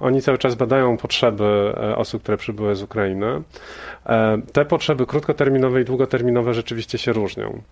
Oni 0.00 0.22
cały 0.22 0.38
czas 0.38 0.54
badają 0.54 0.96
potrzeby 0.96 1.74
e, 1.76 1.96
osób, 1.96 2.22
które 2.22 2.36
przybyły 2.36 2.76
z 2.76 2.82
Ukrainy. 2.82 3.42
E, 4.06 4.38
te 4.52 4.64
potrzeby 4.64 5.06
krótkoterminowe 5.06 5.80
i 5.80 5.84
długoterminowe 5.84 6.54
rzeczywiście 6.54 6.98
się 6.98 7.12
różnią. 7.12 7.62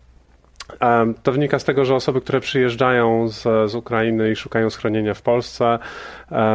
To 1.23 1.33
wynika 1.33 1.59
z 1.59 1.65
tego, 1.65 1.85
że 1.85 1.95
osoby, 1.95 2.21
które 2.21 2.41
przyjeżdżają 2.41 3.29
z, 3.29 3.71
z 3.71 3.75
Ukrainy 3.75 4.31
i 4.31 4.37
szukają 4.37 4.71
schronienia 4.71 5.15
w 5.15 5.23
Polsce, 5.23 5.79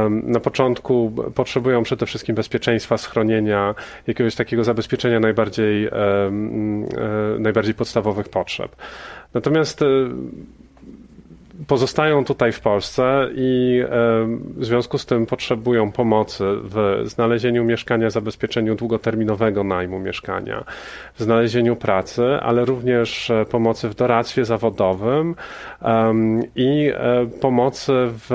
na 0.09 0.39
początku 0.39 1.11
potrzebują 1.35 1.83
przede 1.83 2.05
wszystkim 2.05 2.35
bezpieczeństwa, 2.35 2.97
schronienia, 2.97 3.75
jakiegoś 4.07 4.35
takiego 4.35 4.63
zabezpieczenia 4.63 5.19
najbardziej, 5.19 5.85
e, 5.85 5.91
najbardziej 7.39 7.73
podstawowych 7.73 8.29
potrzeb. 8.29 8.75
Natomiast 9.33 9.81
e, 9.81 9.85
pozostają 11.67 12.25
tutaj 12.25 12.51
w 12.51 12.59
Polsce 12.59 13.29
i 13.35 13.83
w 14.57 14.65
związku 14.65 14.97
z 14.97 15.05
tym 15.05 15.25
potrzebują 15.25 15.91
pomocy 15.91 16.43
w 16.63 17.01
znalezieniu 17.05 17.63
mieszkania, 17.63 18.09
zabezpieczeniu 18.09 18.75
długoterminowego 18.75 19.63
najmu 19.63 19.99
mieszkania, 19.99 20.63
w 21.13 21.23
znalezieniu 21.23 21.75
pracy, 21.75 22.23
ale 22.41 22.65
również 22.65 23.29
e, 23.29 23.45
pomocy 23.45 23.89
w 23.89 23.95
doradztwie 23.95 24.45
zawodowym 24.45 25.35
i 26.55 26.91
e, 26.93 27.25
pomocy 27.41 27.93
w 27.95 28.29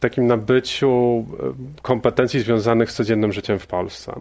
takim 0.00 0.26
nabyciu 0.26 0.88
e, 0.88 1.82
kompetencji 1.82 2.40
związanych 2.40 2.90
z 2.90 2.94
codziennym 2.94 3.32
życiem 3.32 3.58
w 3.58 3.66
Polsce. 3.66 4.12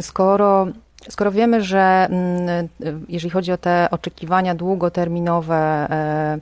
Skoro 0.00 0.66
Skoro 1.08 1.32
wiemy, 1.32 1.62
że 1.62 2.08
mm, 2.10 2.68
jeżeli 3.08 3.30
chodzi 3.30 3.52
o 3.52 3.56
te 3.56 3.88
oczekiwania 3.90 4.54
długoterminowe, 4.54 5.56
e, 5.90 6.38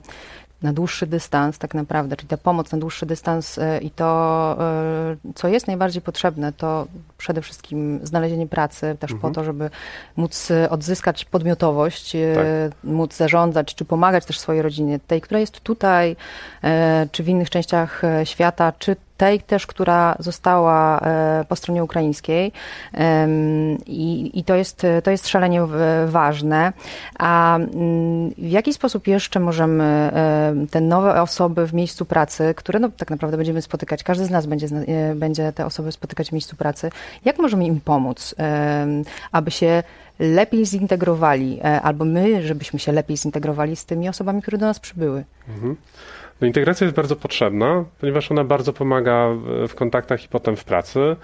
na 0.61 0.73
dłuższy 0.73 1.07
dystans 1.07 1.57
tak 1.57 1.73
naprawdę, 1.73 2.15
czyli 2.15 2.27
ta 2.27 2.37
pomoc 2.37 2.71
na 2.71 2.77
dłuższy 2.77 3.05
dystans 3.05 3.57
e, 3.57 3.79
i 3.79 3.91
to, 3.91 4.57
e, 4.59 5.33
co 5.35 5.47
jest 5.47 5.67
najbardziej 5.67 6.01
potrzebne, 6.01 6.53
to 6.53 6.87
przede 7.17 7.41
wszystkim 7.41 7.99
znalezienie 8.03 8.47
pracy, 8.47 8.97
też 8.99 9.11
mhm. 9.11 9.21
po 9.21 9.35
to, 9.35 9.45
żeby 9.45 9.69
móc 10.15 10.49
odzyskać 10.69 11.25
podmiotowość, 11.25 12.11
tak. 12.35 12.45
móc 12.83 13.15
zarządzać, 13.15 13.75
czy 13.75 13.85
pomagać 13.85 14.25
też 14.25 14.39
swojej 14.39 14.61
rodzinie, 14.61 14.99
tej, 15.07 15.21
która 15.21 15.39
jest 15.39 15.59
tutaj, 15.59 16.15
czy 17.11 17.23
w 17.23 17.29
innych 17.29 17.49
częściach 17.49 18.01
świata, 18.23 18.73
czy 18.79 18.95
tej 19.17 19.39
też, 19.39 19.67
która 19.67 20.15
została 20.19 20.99
e, 20.99 21.45
po 21.49 21.55
stronie 21.55 21.83
ukraińskiej 21.83 22.51
i, 23.85 24.31
i 24.39 24.43
to, 24.43 24.55
jest, 24.55 24.81
to 25.03 25.11
jest 25.11 25.27
szalenie 25.27 25.61
ważne. 26.07 26.73
A 27.19 27.55
mm, 27.55 28.29
w 28.29 28.49
jaki 28.49 28.73
sposób 28.73 29.07
jeszcze 29.07 29.39
możemy 29.39 29.83
e, 29.83 30.53
te 30.71 30.81
nowe 30.81 31.21
osoby 31.21 31.67
w 31.67 31.73
miejscu 31.73 32.05
pracy, 32.05 32.53
które 32.55 32.79
no, 32.79 32.89
tak 32.97 33.09
naprawdę 33.09 33.37
będziemy 33.37 33.61
spotykać, 33.61 34.03
każdy 34.03 34.25
z 34.25 34.29
nas 34.29 34.45
będzie, 34.45 34.67
e, 34.67 35.15
będzie 35.15 35.53
te 35.53 35.65
osoby 35.65 35.91
spotykać 35.91 36.29
w 36.29 36.31
miejscu 36.31 36.55
pracy, 36.55 36.89
jak 37.25 37.39
możemy 37.39 37.65
im 37.65 37.81
pomóc, 37.81 38.35
aby 39.31 39.51
się 39.51 39.83
lepiej 40.19 40.65
zintegrowali, 40.65 41.61
albo 41.61 42.05
my, 42.05 42.47
żebyśmy 42.47 42.79
się 42.79 42.91
lepiej 42.91 43.17
zintegrowali 43.17 43.75
z 43.75 43.85
tymi 43.85 44.09
osobami, 44.09 44.41
które 44.41 44.57
do 44.57 44.65
nas 44.65 44.79
przybyły? 44.79 45.23
Mhm. 45.49 45.75
No, 46.41 46.47
integracja 46.47 46.85
jest 46.85 46.95
bardzo 46.95 47.15
potrzebna, 47.15 47.85
ponieważ 47.99 48.31
ona 48.31 48.43
bardzo 48.43 48.73
pomaga 48.73 49.27
w 49.67 49.75
kontaktach 49.75 50.25
i 50.25 50.27
potem 50.27 50.55
w 50.55 50.63
pracy 50.63 51.15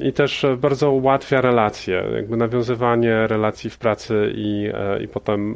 i 0.00 0.12
też 0.12 0.46
bardzo 0.58 0.90
ułatwia 0.90 1.40
relacje, 1.40 2.04
jakby 2.14 2.36
nawiązywanie 2.36 3.26
relacji 3.26 3.70
w 3.70 3.78
pracy 3.78 4.32
i, 4.34 4.70
e, 4.74 5.02
i 5.02 5.08
potem 5.08 5.54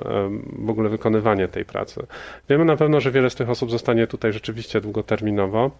w 0.59 0.71
ogóle 0.71 0.89
wykonywanie 0.89 1.49
tej 1.49 1.65
pracy. 1.65 2.07
Wiemy 2.49 2.65
na 2.65 2.77
pewno, 2.77 3.01
że 3.01 3.11
wiele 3.11 3.31
z 3.31 3.35
tych 3.35 3.51
osób 3.51 3.71
zostanie 3.71 4.07
tutaj 4.07 4.33
rzeczywiście 4.33 4.81
długoterminowo. 4.81 5.71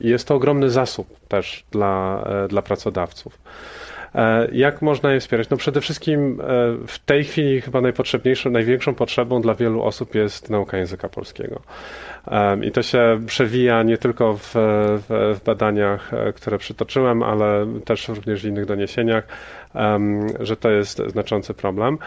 Jest 0.00 0.28
to 0.28 0.34
ogromny 0.34 0.70
zasób 0.70 1.20
też 1.28 1.64
dla, 1.70 2.24
e, 2.26 2.48
dla 2.48 2.62
pracodawców. 2.62 3.38
E, 4.14 4.48
jak 4.52 4.82
można 4.82 5.12
je 5.12 5.20
wspierać? 5.20 5.50
No 5.50 5.56
przede 5.56 5.80
wszystkim 5.80 6.40
e, 6.40 6.44
w 6.86 6.98
tej 6.98 7.24
chwili 7.24 7.60
chyba 7.60 7.80
najpotrzebniejszą, 7.80 8.50
największą 8.50 8.94
potrzebą 8.94 9.42
dla 9.42 9.54
wielu 9.54 9.82
osób 9.82 10.14
jest 10.14 10.50
nauka 10.50 10.78
języka 10.78 11.08
polskiego. 11.08 11.60
I 12.62 12.70
to 12.70 12.82
się 12.82 13.20
przewija 13.26 13.82
nie 13.82 13.98
tylko 13.98 14.34
w, 14.34 14.52
w, 14.54 15.36
w 15.40 15.44
badaniach, 15.44 16.14
e, 16.14 16.32
które 16.32 16.58
przytoczyłem, 16.58 17.22
ale 17.22 17.66
też 17.84 18.08
również 18.08 18.42
w 18.42 18.46
innych 18.46 18.66
doniesieniach, 18.66 19.24
że 20.40 20.56
to 20.56 20.70
jest 20.70 21.02
znaczący 21.06 21.54
problem. 21.54 21.98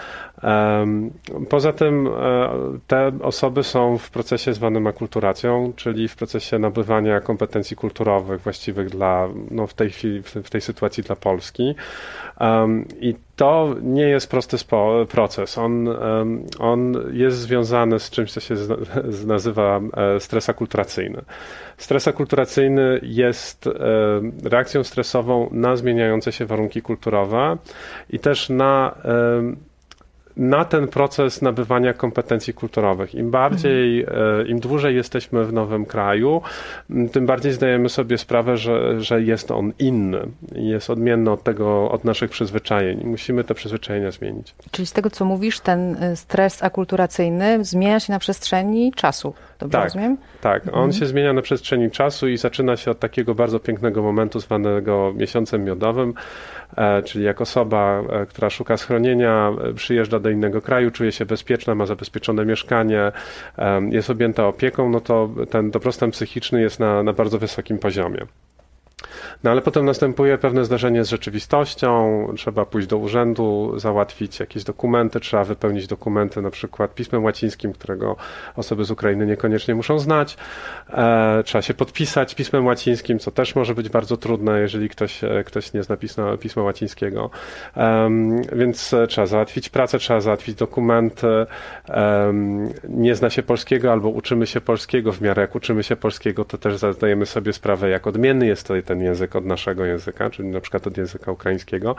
Poza 1.49 1.73
tym 1.73 2.09
te 2.87 3.11
osoby 3.21 3.63
są 3.63 3.97
w 3.97 4.09
procesie 4.11 4.53
zwanym 4.53 4.87
akulturacją, 4.87 5.73
czyli 5.75 6.07
w 6.07 6.15
procesie 6.15 6.59
nabywania 6.59 7.21
kompetencji 7.21 7.75
kulturowych 7.77 8.41
właściwych 8.41 8.89
dla, 8.89 9.27
no 9.51 9.67
w 9.67 9.73
tej 9.73 9.89
chwili, 9.89 10.23
w 10.23 10.49
tej 10.49 10.61
sytuacji 10.61 11.03
dla 11.03 11.15
Polski. 11.15 11.75
I 13.01 13.15
to 13.35 13.75
nie 13.81 14.09
jest 14.09 14.29
prosty 14.29 14.57
proces. 15.09 15.57
On, 15.57 15.89
on 16.59 16.93
jest 17.11 17.37
związany 17.37 17.99
z 17.99 18.09
czymś, 18.09 18.31
co 18.31 18.39
się 18.39 18.55
nazywa 19.25 19.81
e, 19.97 20.19
stres 20.19 20.49
akulturacyjny. 20.49 21.21
Stres 21.77 22.07
akulturacyjny 22.07 22.99
jest 23.03 23.69
reakcją 24.43 24.83
stresową 24.83 25.49
na 25.51 25.75
zmieniające 25.75 26.31
się 26.31 26.45
warunki 26.45 26.81
kulturowe 26.81 27.57
i 28.09 28.19
też 28.19 28.49
na 28.49 28.95
na 30.37 30.65
ten 30.65 30.87
proces 30.87 31.41
nabywania 31.41 31.93
kompetencji 31.93 32.53
kulturowych. 32.53 33.15
Im 33.15 33.31
bardziej, 33.31 34.01
mhm. 34.01 34.47
im 34.47 34.59
dłużej 34.59 34.95
jesteśmy 34.95 35.45
w 35.45 35.53
nowym 35.53 35.85
kraju, 35.85 36.41
tym 37.11 37.25
bardziej 37.25 37.51
zdajemy 37.51 37.89
sobie 37.89 38.17
sprawę, 38.17 38.57
że, 38.57 39.01
że 39.01 39.21
jest 39.21 39.51
on 39.51 39.73
inny, 39.79 40.19
jest 40.55 40.89
odmienny 40.89 41.31
od 41.31 41.43
tego, 41.43 41.91
od 41.91 42.03
naszych 42.03 42.31
przyzwyczajeń. 42.31 43.01
Musimy 43.03 43.43
te 43.43 43.53
przyzwyczajenia 43.53 44.11
zmienić. 44.11 44.55
Czyli 44.71 44.85
z 44.85 44.93
tego, 44.93 45.09
co 45.09 45.25
mówisz, 45.25 45.59
ten 45.59 46.03
y, 46.03 46.15
stres 46.15 46.63
akulturacyjny 46.63 47.65
zmienia 47.65 47.99
się 47.99 48.13
na 48.13 48.19
przestrzeni 48.19 48.91
czasu. 48.91 49.33
Dobrze 49.59 49.77
tak, 49.77 49.83
rozumiem? 49.83 50.17
Tak, 50.41 50.63
on 50.63 50.73
mhm. 50.73 50.93
się 50.93 51.05
zmienia 51.05 51.33
na 51.33 51.41
przestrzeni 51.41 51.91
czasu 51.91 52.27
i 52.27 52.37
zaczyna 52.37 52.77
się 52.77 52.91
od 52.91 52.99
takiego 52.99 53.35
bardzo 53.35 53.59
pięknego 53.59 54.01
momentu 54.01 54.39
zwanego 54.39 55.13
miesiącem 55.15 55.63
miodowym, 55.63 56.13
e, 56.77 57.03
czyli 57.03 57.25
jak 57.25 57.41
osoba, 57.41 58.01
e, 58.09 58.25
która 58.25 58.49
szuka 58.49 58.77
schronienia, 58.77 59.51
przyjeżdża 59.75 60.19
do 60.23 60.29
innego 60.29 60.61
kraju, 60.61 60.91
czuje 60.91 61.11
się 61.11 61.25
bezpieczna, 61.25 61.75
ma 61.75 61.85
zabezpieczone 61.85 62.45
mieszkanie, 62.45 63.11
jest 63.89 64.09
objęta 64.09 64.47
opieką, 64.47 64.89
no 64.89 65.01
to 65.01 65.29
ten 65.49 65.71
dobrostan 65.71 66.11
psychiczny 66.11 66.61
jest 66.61 66.79
na, 66.79 67.03
na 67.03 67.13
bardzo 67.13 67.39
wysokim 67.39 67.79
poziomie. 67.79 68.25
No 69.43 69.51
ale 69.51 69.61
potem 69.61 69.85
następuje 69.85 70.37
pewne 70.37 70.65
zdarzenie 70.65 71.03
z 71.03 71.09
rzeczywistością, 71.09 72.27
trzeba 72.37 72.65
pójść 72.65 72.87
do 72.87 72.97
urzędu, 72.97 73.73
załatwić 73.79 74.39
jakieś 74.39 74.63
dokumenty, 74.63 75.19
trzeba 75.19 75.43
wypełnić 75.43 75.87
dokumenty 75.87 76.41
na 76.41 76.49
przykład 76.49 76.95
pismem 76.95 77.23
łacińskim, 77.23 77.73
którego 77.73 78.15
osoby 78.55 78.85
z 78.85 78.91
Ukrainy 78.91 79.25
niekoniecznie 79.25 79.75
muszą 79.75 79.99
znać. 79.99 80.37
E, 80.89 81.43
trzeba 81.45 81.61
się 81.61 81.73
podpisać 81.73 82.35
pismem 82.35 82.65
łacińskim, 82.65 83.19
co 83.19 83.31
też 83.31 83.55
może 83.55 83.75
być 83.75 83.89
bardzo 83.89 84.17
trudne, 84.17 84.59
jeżeli 84.59 84.89
ktoś, 84.89 85.23
e, 85.23 85.43
ktoś 85.43 85.73
nie 85.73 85.83
zna 85.83 85.97
pisma, 85.97 86.37
pisma 86.37 86.63
łacińskiego. 86.63 87.29
E, 87.77 88.09
więc 88.53 88.95
trzeba 89.09 89.27
załatwić 89.27 89.69
pracę, 89.69 89.99
trzeba 89.99 90.21
załatwić 90.21 90.55
dokumenty. 90.55 91.27
nie 92.89 93.15
zna 93.15 93.29
się 93.29 93.43
polskiego 93.43 93.91
albo 93.91 94.09
uczymy 94.09 94.47
się 94.47 94.61
polskiego 94.61 95.11
w 95.11 95.21
miarę 95.21 95.41
jak 95.41 95.55
uczymy 95.55 95.83
się 95.83 95.95
polskiego, 95.95 96.45
to 96.45 96.57
też 96.57 96.77
zdajemy 96.77 97.25
sobie 97.25 97.53
sprawę, 97.53 97.89
jak 97.89 98.07
odmienny 98.07 98.45
jest 98.45 98.67
tutaj 98.67 98.83
język 99.01 99.35
od 99.35 99.45
naszego 99.45 99.85
języka, 99.85 100.29
czyli 100.29 100.49
na 100.49 100.61
przykład 100.61 100.87
od 100.87 100.97
języka 100.97 101.31
ukraińskiego. 101.31 101.95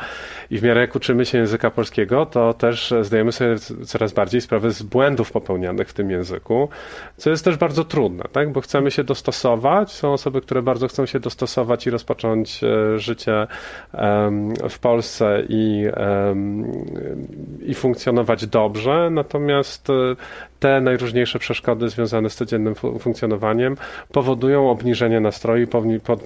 I 0.50 0.58
w 0.58 0.62
miarę 0.62 0.80
jak 0.80 0.94
uczymy 0.94 1.26
się 1.26 1.38
języka 1.38 1.70
polskiego, 1.70 2.26
to 2.26 2.54
też 2.54 2.94
zdajemy 3.02 3.32
sobie 3.32 3.58
coraz 3.86 4.12
bardziej 4.12 4.40
sprawę 4.40 4.70
z 4.70 4.82
błędów 4.82 5.32
popełnianych 5.32 5.88
w 5.88 5.92
tym 5.92 6.10
języku, 6.10 6.68
co 7.16 7.30
jest 7.30 7.44
też 7.44 7.56
bardzo 7.56 7.84
trudne, 7.84 8.24
tak? 8.32 8.52
bo 8.52 8.60
chcemy 8.60 8.90
się 8.90 9.04
dostosować. 9.04 9.92
Są 9.92 10.12
osoby, 10.12 10.40
które 10.40 10.62
bardzo 10.62 10.88
chcą 10.88 11.06
się 11.06 11.20
dostosować 11.20 11.86
i 11.86 11.90
rozpocząć 11.90 12.64
e, 12.64 12.98
życie 12.98 13.46
w 14.70 14.78
Polsce 14.78 15.42
i, 15.48 15.86
i 17.66 17.74
funkcjonować 17.74 18.46
dobrze, 18.46 19.08
natomiast 19.10 19.90
e, 19.90 19.92
te 20.64 20.80
najróżniejsze 20.80 21.38
przeszkody 21.38 21.88
związane 21.88 22.30
z 22.30 22.34
codziennym 22.34 22.74
funkcjonowaniem 22.74 23.76
powodują 24.12 24.70
obniżenie 24.70 25.20
nastroju, 25.20 25.66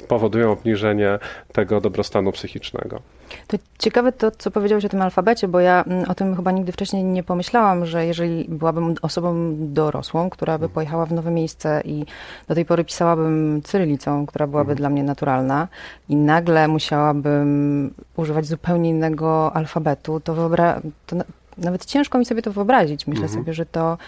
powodują 0.08 0.52
obniżenie 0.52 1.18
tego 1.52 1.80
dobrostanu 1.80 2.32
psychicznego. 2.32 3.00
To 3.46 3.56
ciekawe 3.78 4.12
to, 4.12 4.30
co 4.30 4.50
powiedziałeś 4.50 4.84
o 4.84 4.88
tym 4.88 5.02
alfabecie, 5.02 5.48
bo 5.48 5.60
ja 5.60 5.84
mm, 5.86 6.10
o 6.10 6.14
tym 6.14 6.36
chyba 6.36 6.50
nigdy 6.50 6.72
wcześniej 6.72 7.04
nie 7.04 7.22
pomyślałam, 7.22 7.86
że 7.86 8.06
jeżeli 8.06 8.46
byłabym 8.48 8.94
osobą 9.02 9.54
dorosłą, 9.58 10.30
która 10.30 10.58
by 10.58 10.68
pojechała 10.68 11.06
w 11.06 11.12
nowe 11.12 11.30
miejsce 11.30 11.82
i 11.84 12.04
do 12.48 12.54
tej 12.54 12.64
pory 12.64 12.84
pisałabym 12.84 13.62
cyrylicą, 13.64 14.26
która 14.26 14.46
byłaby 14.46 14.70
mhm. 14.70 14.78
dla 14.78 14.90
mnie 14.90 15.02
naturalna 15.02 15.68
i 16.08 16.16
nagle 16.16 16.68
musiałabym 16.68 17.94
używać 18.16 18.46
zupełnie 18.46 18.90
innego 18.90 19.52
alfabetu, 19.56 20.20
to, 20.20 20.34
wyobra- 20.34 20.80
to 21.06 21.16
nawet 21.58 21.84
ciężko 21.84 22.18
mi 22.18 22.24
sobie 22.24 22.42
to 22.42 22.52
wyobrazić. 22.52 23.06
Myślę 23.06 23.24
mhm. 23.24 23.40
sobie, 23.40 23.54
że 23.54 23.66
to 23.66 23.98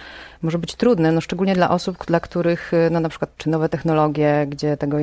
może 0.43 0.59
być 0.59 0.75
trudne, 0.75 1.13
no 1.13 1.21
szczególnie 1.21 1.55
dla 1.55 1.71
osób, 1.71 2.07
dla 2.07 2.21
których 2.21 2.75
y, 2.75 2.89
no 2.91 3.01
na 3.01 3.09
przykład 3.09 3.31
czy 3.37 3.51
nowe 3.51 3.69
technologie, 3.69 4.47
gdzie 4.51 4.77
tego 4.77 4.97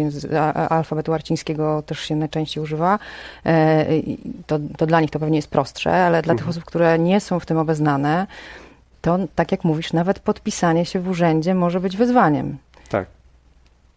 alfabetu 0.69 1.13
arcińskiego 1.13 1.81
też 1.85 1.99
się 1.99 2.15
najczęściej 2.15 2.63
używa, 2.63 2.99
e, 3.45 3.85
to, 4.47 4.59
to 4.77 4.85
dla 4.85 5.01
nich 5.01 5.11
to 5.11 5.19
pewnie 5.19 5.37
jest 5.37 5.49
prostsze, 5.49 6.05
ale 6.05 6.21
dla 6.21 6.31
mhm. 6.31 6.37
tych 6.37 6.49
osób, 6.49 6.65
które 6.65 6.99
nie 6.99 7.19
są 7.19 7.39
w 7.39 7.45
tym 7.45 7.57
obeznane, 7.57 8.27
to 9.01 9.17
tak 9.35 9.51
jak 9.51 9.63
mówisz, 9.63 9.93
nawet 9.93 10.19
podpisanie 10.19 10.85
się 10.85 10.99
w 10.99 11.09
urzędzie 11.09 11.55
może 11.55 11.79
być 11.79 11.97
wyzwaniem. 11.97 12.57
Tak 12.89 13.16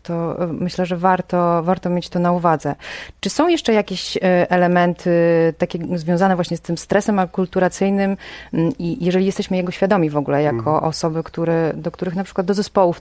to 0.03 0.45
e, 0.45 0.47
myślę, 0.47 0.87
że 0.87 0.97
warto, 0.97 1.63
warto 1.63 1.91
mieć 1.91 2.09
to 2.09 2.19
na 2.19 2.33
uwadze. 2.33 2.75
Czy 3.21 3.31
są 3.31 3.49
jeszcze 3.49 3.73
jakieś 3.73 4.17
e, 4.17 4.21
elementy 4.51 5.11
takie 5.59 5.79
związane 5.95 6.35
właśnie 6.35 6.57
z 6.57 6.61
tym 6.61 6.79
stresem 6.79 7.19
akulturacyjnym 7.19 8.17
mm, 8.55 8.73
i 8.79 9.05
jeżeli 9.05 9.27
jesteśmy 9.27 9.57
jego 9.57 9.73
świadomi 9.73 10.11
w 10.11 10.17
ogóle, 10.17 10.43
jako 10.43 10.75
mhm. 10.75 10.85
osoby, 10.85 11.23
które, 11.23 11.73
do 11.75 11.91
których 11.91 12.15
na 12.15 12.25
przykład 12.25 12.47
do 12.47 12.55
zespołów 12.55 12.97
e, 12.97 13.01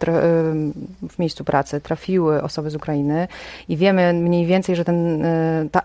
w 1.09 1.19
miejscu 1.19 1.43
pracy 1.43 1.81
trafiły 1.81 2.43
osoby 2.43 2.69
z 2.69 2.75
Ukrainy 2.75 3.27
i 3.69 3.77
wiemy 3.77 4.13
mniej 4.13 4.45
więcej, 4.45 4.75
że 4.75 4.85
ten, 4.85 5.23
ta, 5.71 5.81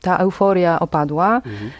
ta 0.00 0.16
euforia 0.16 0.80
opadła, 0.80 1.36
mhm. 1.36 1.70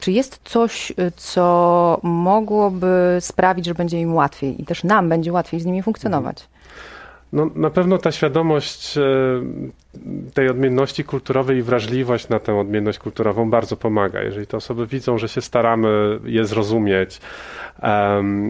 czy 0.00 0.12
jest 0.12 0.40
coś, 0.44 0.92
co 1.16 2.00
mogłoby 2.02 3.16
sprawić, 3.20 3.66
że 3.66 3.74
będzie 3.74 4.00
im 4.00 4.14
łatwiej 4.14 4.62
i 4.62 4.64
też 4.64 4.84
nam 4.84 5.08
będzie 5.08 5.32
łatwiej 5.32 5.60
z 5.60 5.64
nimi 5.66 5.82
funkcjonować? 5.82 6.36
Mhm. 6.36 6.55
No, 7.36 7.50
na 7.54 7.70
pewno 7.70 7.98
ta 7.98 8.12
świadomość 8.12 8.98
e, 8.98 9.02
tej 10.34 10.48
odmienności 10.48 11.04
kulturowej 11.04 11.58
i 11.58 11.62
wrażliwość 11.62 12.28
na 12.28 12.38
tę 12.38 12.58
odmienność 12.58 12.98
kulturową 12.98 13.50
bardzo 13.50 13.76
pomaga. 13.76 14.22
Jeżeli 14.22 14.46
te 14.46 14.56
osoby 14.56 14.86
widzą, 14.86 15.18
że 15.18 15.28
się 15.28 15.40
staramy 15.40 16.18
je 16.24 16.44
zrozumieć, 16.44 17.20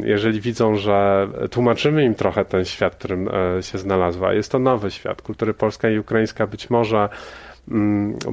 jeżeli 0.05 0.41
widzą, 0.41 0.77
że 0.77 1.29
tłumaczymy 1.51 2.05
im 2.05 2.15
trochę 2.15 2.45
ten 2.45 2.65
świat, 2.65 2.95
w 2.95 2.99
którym 2.99 3.29
e, 3.29 3.63
się 3.63 3.79
znalazła, 3.79 4.33
jest 4.33 4.53
to 4.53 4.59
nowy 4.59 4.91
świat. 4.91 5.23
Kultury 5.23 5.55
polska 5.55 5.91
i 5.91 5.99
ukraińska 5.99 6.47
być 6.47 6.71
może 6.71 7.09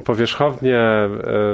powierzchownie 0.04 0.78
e, 0.78 1.08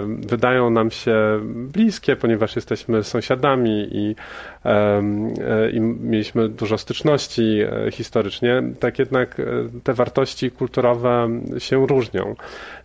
wydają 0.06 0.70
nam 0.70 0.90
się 0.90 1.14
bliskie, 1.44 2.16
ponieważ 2.16 2.56
jesteśmy 2.56 3.04
sąsiadami 3.04 3.88
i, 3.92 4.16
e, 4.64 5.70
i 5.70 5.80
mieliśmy 5.80 6.48
dużo 6.48 6.78
styczności 6.78 7.60
e, 7.60 7.90
historycznie, 7.90 8.62
tak 8.80 8.98
jednak 8.98 9.40
te 9.84 9.94
wartości 9.94 10.50
kulturowe 10.50 11.28
się 11.58 11.86
różnią. 11.86 12.34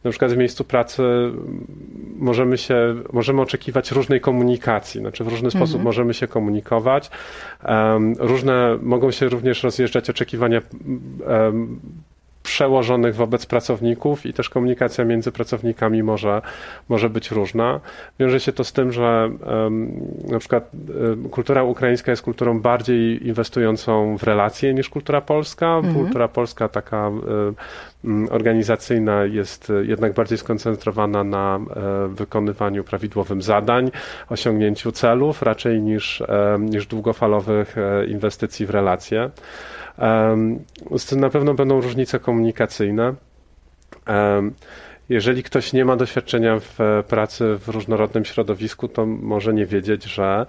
Na 0.03 0.12
przykład 0.12 0.31
w 0.31 0.38
miejscu 0.38 0.63
pracy 0.63 1.03
możemy 2.15 2.58
się, 2.58 2.95
możemy 3.13 3.41
oczekiwać 3.41 3.91
różnej 3.91 4.21
komunikacji, 4.21 5.01
znaczy 5.01 5.23
w 5.23 5.27
różny 5.27 5.47
mhm. 5.47 5.65
sposób 5.65 5.84
możemy 5.84 6.13
się 6.13 6.27
komunikować. 6.27 7.10
Różne, 8.19 8.77
mogą 8.81 9.12
się 9.12 9.29
również 9.29 9.63
rozjeżdżać 9.63 10.10
oczekiwania 10.10 10.62
przełożonych 12.45 13.15
wobec 13.15 13.45
pracowników 13.45 14.25
i 14.25 14.34
też 14.34 14.49
komunikacja 14.49 15.05
między 15.05 15.31
pracownikami 15.31 16.03
może, 16.03 16.41
może 16.89 17.10
być 17.10 17.31
różna. 17.31 17.79
Wiąże 18.19 18.39
się 18.39 18.51
to 18.53 18.63
z 18.63 18.73
tym, 18.73 18.91
że 18.91 19.29
na 20.27 20.39
przykład 20.39 20.71
kultura 21.31 21.63
ukraińska 21.63 22.12
jest 22.12 22.23
kulturą 22.23 22.62
bardziej 22.62 23.27
inwestującą 23.27 24.17
w 24.17 24.23
relacje 24.23 24.73
niż 24.73 24.89
kultura 24.89 25.21
polska. 25.21 25.67
Mhm. 25.67 25.95
Kultura 25.95 26.27
polska 26.27 26.67
taka 26.69 27.12
organizacyjna 28.29 29.25
jest 29.25 29.71
jednak 29.84 30.13
bardziej 30.13 30.38
skoncentrowana 30.38 31.23
na 31.23 31.60
wykonywaniu 32.10 32.84
prawidłowym 32.84 33.41
zadań, 33.41 33.91
osiągnięciu 34.29 34.91
celów 34.91 35.41
raczej 35.41 35.81
niż, 35.81 36.23
niż 36.60 36.88
długofalowych 36.88 37.77
e, 37.77 38.05
inwestycji 38.05 38.65
w 38.65 38.69
relacje. 38.69 39.29
Na 41.15 41.29
pewno 41.29 41.53
będą 41.53 41.81
różnice 41.81 42.19
komunikacyjne 42.19 42.35
komunikacyjne. 42.36 43.15
Jeżeli 45.09 45.43
ktoś 45.43 45.73
nie 45.73 45.85
ma 45.85 45.95
doświadczenia 45.95 46.59
w 46.59 46.81
e, 46.81 47.03
pracy 47.03 47.57
w 47.59 47.67
różnorodnym 47.67 48.25
środowisku, 48.25 48.87
to 48.87 49.05
może 49.05 49.53
nie 49.53 49.65
wiedzieć, 49.65 50.03
że 50.03 50.45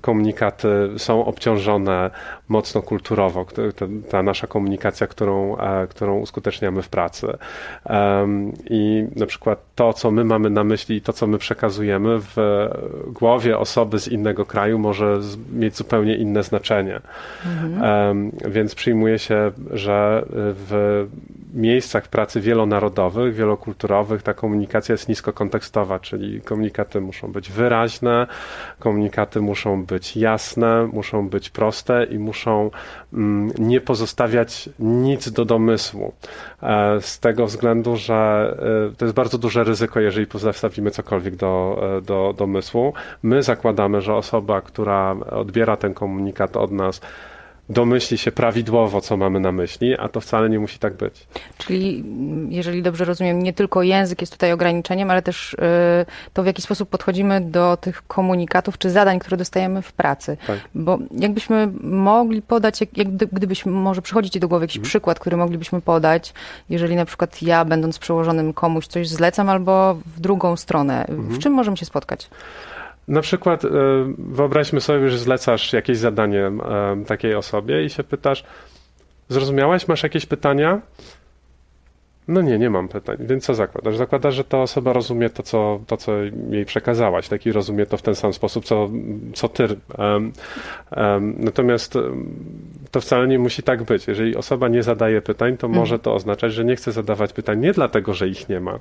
komunikaty 0.00 0.68
są 0.96 1.24
obciążone 1.24 2.10
mocno 2.48 2.82
kulturowo, 2.82 3.46
ta 4.10 4.22
nasza 4.22 4.46
komunikacja, 4.46 5.06
którą, 5.06 5.56
e, 5.56 5.86
którą 5.86 6.18
uskuteczniamy 6.18 6.82
w 6.82 6.88
pracy. 6.88 7.26
I 8.70 9.06
na 9.16 9.26
przykład 9.26 9.58
to, 9.74 9.92
co 9.92 10.10
my 10.10 10.24
mamy 10.24 10.50
na 10.50 10.64
myśli 10.64 10.96
i 10.96 11.00
to, 11.00 11.12
co 11.12 11.26
my 11.26 11.38
przekazujemy 11.38 12.18
w 12.20 12.36
głowie 13.06 13.58
osoby 13.58 13.98
z 13.98 14.08
innego 14.08 14.46
kraju 14.46 14.78
może 14.78 15.20
mieć 15.52 15.76
zupełnie 15.76 16.16
inne 16.16 16.42
znaczenie. 16.42 17.00
Mhm. 17.46 18.30
Więc 18.48 18.74
przyjmuje 18.74 19.18
się, 19.18 19.52
że 19.70 20.24
w 20.32 21.06
miejscach 21.54 22.08
pracy 22.08 22.40
wielonarodowych, 22.40 23.34
wielokulturowych 23.34 24.22
ta 24.22 24.34
komunikacja 24.34 24.92
jest 24.92 25.08
niskokontekstowa, 25.08 25.98
czyli 25.98 26.40
komunikaty 26.40 27.00
muszą 27.00 27.32
być 27.32 27.50
wyraźne, 27.50 28.26
komunikaty 28.78 29.40
muszą 29.40 29.84
być 29.84 30.16
jasne, 30.16 30.88
muszą 30.92 31.28
być 31.28 31.50
proste 31.50 32.04
i 32.04 32.18
muszą 32.18 32.70
mm, 33.12 33.52
nie 33.58 33.80
pozostawiać 33.80 34.68
nic 34.78 35.30
do 35.30 35.44
domysłu. 35.44 36.12
E, 36.62 37.00
z 37.00 37.20
tego 37.20 37.46
względu, 37.46 37.96
że 37.96 38.14
e, 38.92 38.96
to 38.96 39.04
jest 39.04 39.14
bardzo 39.14 39.38
duże 39.38 39.64
ryzyko, 39.64 40.00
jeżeli 40.00 40.26
pozostawimy 40.26 40.90
cokolwiek 40.90 41.36
do, 41.36 41.82
e, 41.98 42.02
do 42.02 42.34
domysłu. 42.38 42.92
My 43.22 43.42
zakładamy, 43.42 44.00
że 44.00 44.14
osoba, 44.14 44.60
która 44.60 45.16
odbiera 45.30 45.76
ten 45.76 45.94
komunikat 45.94 46.56
od 46.56 46.72
nas, 46.72 47.00
domyśli 47.68 48.18
się 48.18 48.32
prawidłowo, 48.32 49.00
co 49.00 49.16
mamy 49.16 49.40
na 49.40 49.52
myśli, 49.52 49.98
a 49.98 50.08
to 50.08 50.20
wcale 50.20 50.50
nie 50.50 50.58
musi 50.58 50.78
tak 50.78 50.94
być. 50.94 51.26
Czyli, 51.58 52.04
jeżeli 52.48 52.82
dobrze 52.82 53.04
rozumiem, 53.04 53.42
nie 53.42 53.52
tylko 53.52 53.82
język 53.82 54.20
jest 54.20 54.32
tutaj 54.32 54.52
ograniczeniem, 54.52 55.10
ale 55.10 55.22
też 55.22 55.54
y, 55.54 55.58
to, 56.32 56.42
w 56.42 56.46
jaki 56.46 56.62
sposób 56.62 56.88
podchodzimy 56.88 57.40
do 57.40 57.76
tych 57.76 58.06
komunikatów 58.06 58.78
czy 58.78 58.90
zadań, 58.90 59.18
które 59.18 59.36
dostajemy 59.36 59.82
w 59.82 59.92
pracy. 59.92 60.36
Tak. 60.46 60.58
Bo 60.74 60.98
jakbyśmy 61.18 61.68
mogli 61.82 62.42
podać, 62.42 62.80
jak, 62.80 62.98
jak 62.98 63.08
gdybyśmy, 63.14 63.72
może 63.72 64.02
przychodzi 64.02 64.30
ci 64.30 64.40
do 64.40 64.48
głowy 64.48 64.64
jakiś 64.64 64.76
mhm. 64.76 64.88
przykład, 64.88 65.18
który 65.18 65.36
moglibyśmy 65.36 65.80
podać, 65.80 66.34
jeżeli 66.70 66.96
na 66.96 67.04
przykład 67.04 67.42
ja, 67.42 67.64
będąc 67.64 67.98
przełożonym 67.98 68.52
komuś, 68.52 68.86
coś 68.86 69.08
zlecam 69.08 69.48
albo 69.48 69.94
w 69.94 70.20
drugą 70.20 70.56
stronę. 70.56 71.06
Mhm. 71.06 71.28
W 71.28 71.38
czym 71.38 71.52
możemy 71.52 71.76
się 71.76 71.86
spotkać? 71.86 72.28
Na 73.08 73.20
przykład 73.20 73.62
wyobraźmy 74.18 74.80
sobie, 74.80 75.08
że 75.08 75.18
zlecasz 75.18 75.72
jakieś 75.72 75.98
zadanie 75.98 76.52
takiej 77.06 77.34
osobie 77.34 77.84
i 77.84 77.90
się 77.90 78.04
pytasz, 78.04 78.44
zrozumiałaś, 79.28 79.88
masz 79.88 80.02
jakieś 80.02 80.26
pytania? 80.26 80.80
No 82.28 82.42
nie, 82.42 82.58
nie 82.58 82.70
mam 82.70 82.88
pytań. 82.88 83.16
Więc 83.20 83.44
co 83.44 83.54
zakładasz? 83.54 83.96
Zakładasz, 83.96 84.34
że 84.34 84.44
ta 84.44 84.58
osoba 84.58 84.92
rozumie 84.92 85.30
to, 85.30 85.42
co, 85.42 85.80
to, 85.86 85.96
co 85.96 86.12
jej 86.50 86.64
przekazałaś, 86.64 87.28
taki 87.28 87.52
rozumie 87.52 87.86
to 87.86 87.96
w 87.96 88.02
ten 88.02 88.14
sam 88.14 88.32
sposób, 88.32 88.64
co, 88.64 88.90
co 89.34 89.48
ty. 89.48 89.66
Um, 89.98 90.32
um, 90.96 91.34
natomiast 91.38 91.98
to 92.90 93.00
wcale 93.00 93.28
nie 93.28 93.38
musi 93.38 93.62
tak 93.62 93.82
być. 93.82 94.08
Jeżeli 94.08 94.36
osoba 94.36 94.68
nie 94.68 94.82
zadaje 94.82 95.22
pytań, 95.22 95.56
to 95.56 95.68
może 95.68 95.98
to 95.98 96.14
oznaczać, 96.14 96.52
że 96.52 96.64
nie 96.64 96.76
chce 96.76 96.92
zadawać 96.92 97.32
pytań 97.32 97.60
nie 97.60 97.72
dlatego, 97.72 98.14
że 98.14 98.28
ich 98.28 98.48
nie 98.48 98.60
ma, 98.60 98.78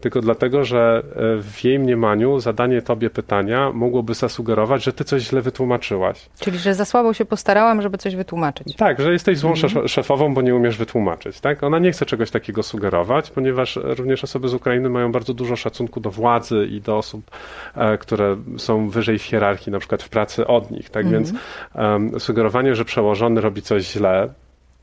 tylko 0.00 0.20
dlatego, 0.20 0.64
że 0.64 1.02
e, 1.16 1.42
w 1.42 1.64
jej 1.64 1.78
mniemaniu 1.78 2.40
zadanie 2.40 2.82
tobie 2.82 3.10
pytania 3.10 3.72
mogłoby 3.72 4.14
zasugerować, 4.14 4.84
że 4.84 4.92
ty 4.92 5.04
coś 5.04 5.22
źle 5.22 5.42
wytłumaczyłaś. 5.42 6.28
Czyli, 6.40 6.58
że 6.58 6.74
za 6.74 6.84
słabo 6.84 7.14
się 7.14 7.24
postarałam, 7.24 7.82
żeby 7.82 7.98
coś 7.98 8.16
wytłumaczyć. 8.16 8.76
Tak, 8.76 9.00
że 9.00 9.12
jesteś 9.12 9.38
złą 9.38 9.50
mhm. 9.50 9.88
szefową, 9.88 10.34
bo 10.34 10.42
nie 10.42 10.54
umiesz 10.54 10.76
wytłumaczyć. 10.76 11.40
Tak? 11.40 11.62
Ona 11.62 11.78
nie 11.78 11.92
chce 11.92 12.06
czegoś 12.06 12.30
takiego 12.30 12.62
sugerować, 12.70 13.30
ponieważ 13.30 13.78
również 13.82 14.24
osoby 14.24 14.48
z 14.48 14.54
Ukrainy 14.54 14.90
mają 14.90 15.12
bardzo 15.12 15.34
dużo 15.34 15.56
szacunku 15.56 16.00
do 16.00 16.10
władzy 16.10 16.68
i 16.70 16.80
do 16.80 16.98
osób, 16.98 17.30
e, 17.74 17.98
które 17.98 18.36
są 18.56 18.88
wyżej 18.88 19.18
w 19.18 19.22
hierarchii, 19.22 19.72
na 19.72 19.78
przykład 19.78 20.02
w 20.02 20.08
pracy 20.08 20.46
od 20.46 20.70
nich. 20.70 20.90
Tak 20.90 21.04
mhm. 21.04 21.24
więc 21.24 21.38
um, 21.74 22.20
sugerowanie, 22.20 22.74
że 22.74 22.84
przełożony 22.84 23.40
robi 23.40 23.62
coś 23.62 23.82
źle, 23.92 24.28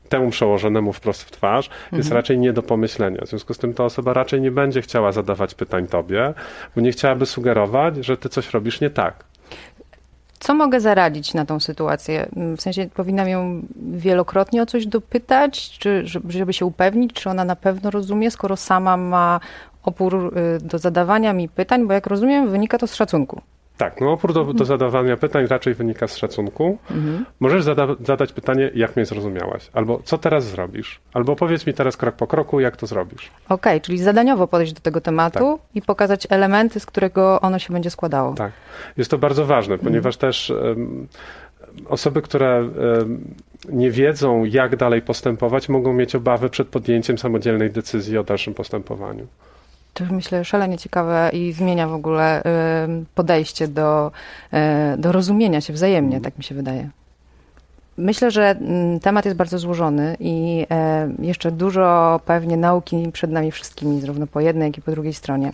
temu 0.08 0.30
przełożonemu 0.30 0.92
wprost 0.92 1.22
w 1.22 1.30
twarz, 1.30 1.68
mhm. 1.68 1.98
jest 1.98 2.12
raczej 2.12 2.38
nie 2.38 2.52
do 2.52 2.62
pomyślenia. 2.62 3.20
W 3.24 3.28
związku 3.28 3.54
z 3.54 3.58
tym 3.58 3.74
ta 3.74 3.84
osoba 3.84 4.12
raczej 4.12 4.40
nie 4.40 4.50
będzie 4.50 4.82
chciała 4.82 5.12
zadawać 5.12 5.54
pytań 5.54 5.86
tobie, 5.86 6.34
bo 6.76 6.80
nie 6.80 6.92
chciałaby 6.92 7.26
sugerować, 7.26 8.04
że 8.04 8.16
ty 8.16 8.28
coś 8.28 8.54
robisz 8.54 8.80
nie 8.80 8.90
tak. 8.90 9.24
Co 10.40 10.54
mogę 10.54 10.80
zaradzić 10.80 11.34
na 11.34 11.44
tą 11.44 11.60
sytuację? 11.60 12.28
W 12.56 12.60
sensie 12.62 12.88
powinnam 12.94 13.28
ją 13.28 13.62
wielokrotnie 13.92 14.62
o 14.62 14.66
coś 14.66 14.86
dopytać, 14.86 15.78
czy 15.78 16.02
żeby 16.28 16.52
się 16.52 16.66
upewnić, 16.66 17.12
czy 17.12 17.30
ona 17.30 17.44
na 17.44 17.56
pewno 17.56 17.90
rozumie, 17.90 18.30
skoro 18.30 18.56
sama 18.56 18.96
ma 18.96 19.40
opór 19.82 20.34
y, 20.36 20.66
do 20.66 20.78
zadawania 20.78 21.32
mi 21.32 21.48
pytań, 21.48 21.86
bo 21.86 21.92
jak 21.92 22.06
rozumiem, 22.06 22.50
wynika 22.50 22.78
to 22.78 22.86
z 22.86 22.94
szacunku. 22.94 23.40
Tak, 23.78 24.00
no 24.00 24.12
oprócz 24.12 24.34
do, 24.34 24.44
do 24.44 24.64
zadawania 24.64 25.16
pytań 25.16 25.46
raczej 25.46 25.74
wynika 25.74 26.08
z 26.08 26.16
szacunku. 26.16 26.78
Mhm. 26.90 27.24
Możesz 27.40 27.62
zada 27.62 27.86
zadać 28.04 28.32
pytanie, 28.32 28.70
jak 28.74 28.96
mnie 28.96 29.06
zrozumiałaś, 29.06 29.70
albo 29.72 30.00
co 30.04 30.18
teraz 30.18 30.44
zrobisz, 30.44 31.00
albo 31.12 31.36
powiedz 31.36 31.66
mi 31.66 31.74
teraz 31.74 31.96
krok 31.96 32.14
po 32.14 32.26
kroku, 32.26 32.60
jak 32.60 32.76
to 32.76 32.86
zrobisz. 32.86 33.30
Okej, 33.44 33.56
okay, 33.56 33.80
czyli 33.80 33.98
zadaniowo 33.98 34.46
podejść 34.46 34.72
do 34.72 34.80
tego 34.80 35.00
tematu 35.00 35.58
tak. 35.62 35.76
i 35.76 35.82
pokazać 35.82 36.26
elementy, 36.30 36.80
z 36.80 36.86
którego 36.86 37.40
ono 37.40 37.58
się 37.58 37.72
będzie 37.72 37.90
składało. 37.90 38.34
Tak, 38.34 38.52
jest 38.96 39.10
to 39.10 39.18
bardzo 39.18 39.46
ważne, 39.46 39.74
mhm. 39.74 39.90
ponieważ 39.90 40.16
też 40.16 40.50
um, 40.50 41.08
osoby, 41.88 42.22
które 42.22 42.62
um, 42.62 43.34
nie 43.68 43.90
wiedzą, 43.90 44.44
jak 44.44 44.76
dalej 44.76 45.02
postępować, 45.02 45.68
mogą 45.68 45.92
mieć 45.92 46.14
obawy 46.14 46.50
przed 46.50 46.68
podjęciem 46.68 47.18
samodzielnej 47.18 47.70
decyzji 47.70 48.18
o 48.18 48.24
dalszym 48.24 48.54
postępowaniu 48.54 49.26
to 49.98 50.14
myślę 50.14 50.44
szalenie 50.44 50.78
ciekawe 50.78 51.30
i 51.32 51.52
zmienia 51.52 51.88
w 51.88 51.94
ogóle 51.94 52.42
podejście 53.14 53.68
do, 53.68 54.10
e, 54.52 54.96
do 54.98 55.12
rozumienia 55.12 55.60
się 55.60 55.72
wzajemnie, 55.72 56.20
tak 56.20 56.38
mi 56.38 56.44
się 56.44 56.54
wydaje. 56.54 56.88
Myślę, 57.96 58.30
że 58.30 58.50
mm, 58.50 59.00
temat 59.00 59.24
jest 59.24 59.36
bardzo 59.36 59.58
złożony 59.58 60.16
i 60.20 60.66
e, 60.70 61.08
jeszcze 61.18 61.52
dużo 61.52 62.20
pewnie 62.24 62.56
nauki 62.56 63.10
przed 63.12 63.30
nami 63.30 63.50
wszystkimi, 63.52 64.00
zarówno 64.00 64.26
po 64.26 64.40
jednej, 64.40 64.66
jak 64.66 64.78
i 64.78 64.82
po 64.82 64.90
drugiej 64.90 65.14
stronie. 65.14 65.52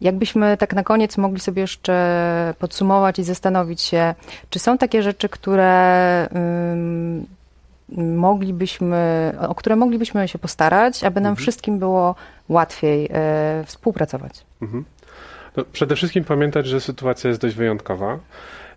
Jakbyśmy 0.00 0.56
tak 0.56 0.74
na 0.74 0.82
koniec 0.82 1.18
mogli 1.18 1.40
sobie 1.40 1.62
jeszcze 1.62 2.54
podsumować 2.58 3.18
i 3.18 3.24
zastanowić 3.24 3.82
się, 3.82 4.14
czy 4.50 4.58
są 4.58 4.78
takie 4.78 5.02
rzeczy, 5.02 5.28
które 5.28 6.28
moglibyśmy, 7.98 9.32
o 9.48 9.54
które 9.54 9.76
moglibyśmy 9.76 10.28
się 10.28 10.38
postarać, 10.38 11.04
aby 11.04 11.20
nam 11.20 11.30
mhm. 11.30 11.36
wszystkim 11.36 11.78
było 11.78 12.14
łatwiej 12.48 13.08
e, 13.12 13.64
współpracować. 13.66 14.46
Mhm. 14.62 14.84
No, 15.56 15.64
przede 15.72 15.96
wszystkim 15.96 16.24
pamiętać, 16.24 16.66
że 16.66 16.80
sytuacja 16.80 17.28
jest 17.28 17.40
dość 17.40 17.54
wyjątkowa 17.54 18.18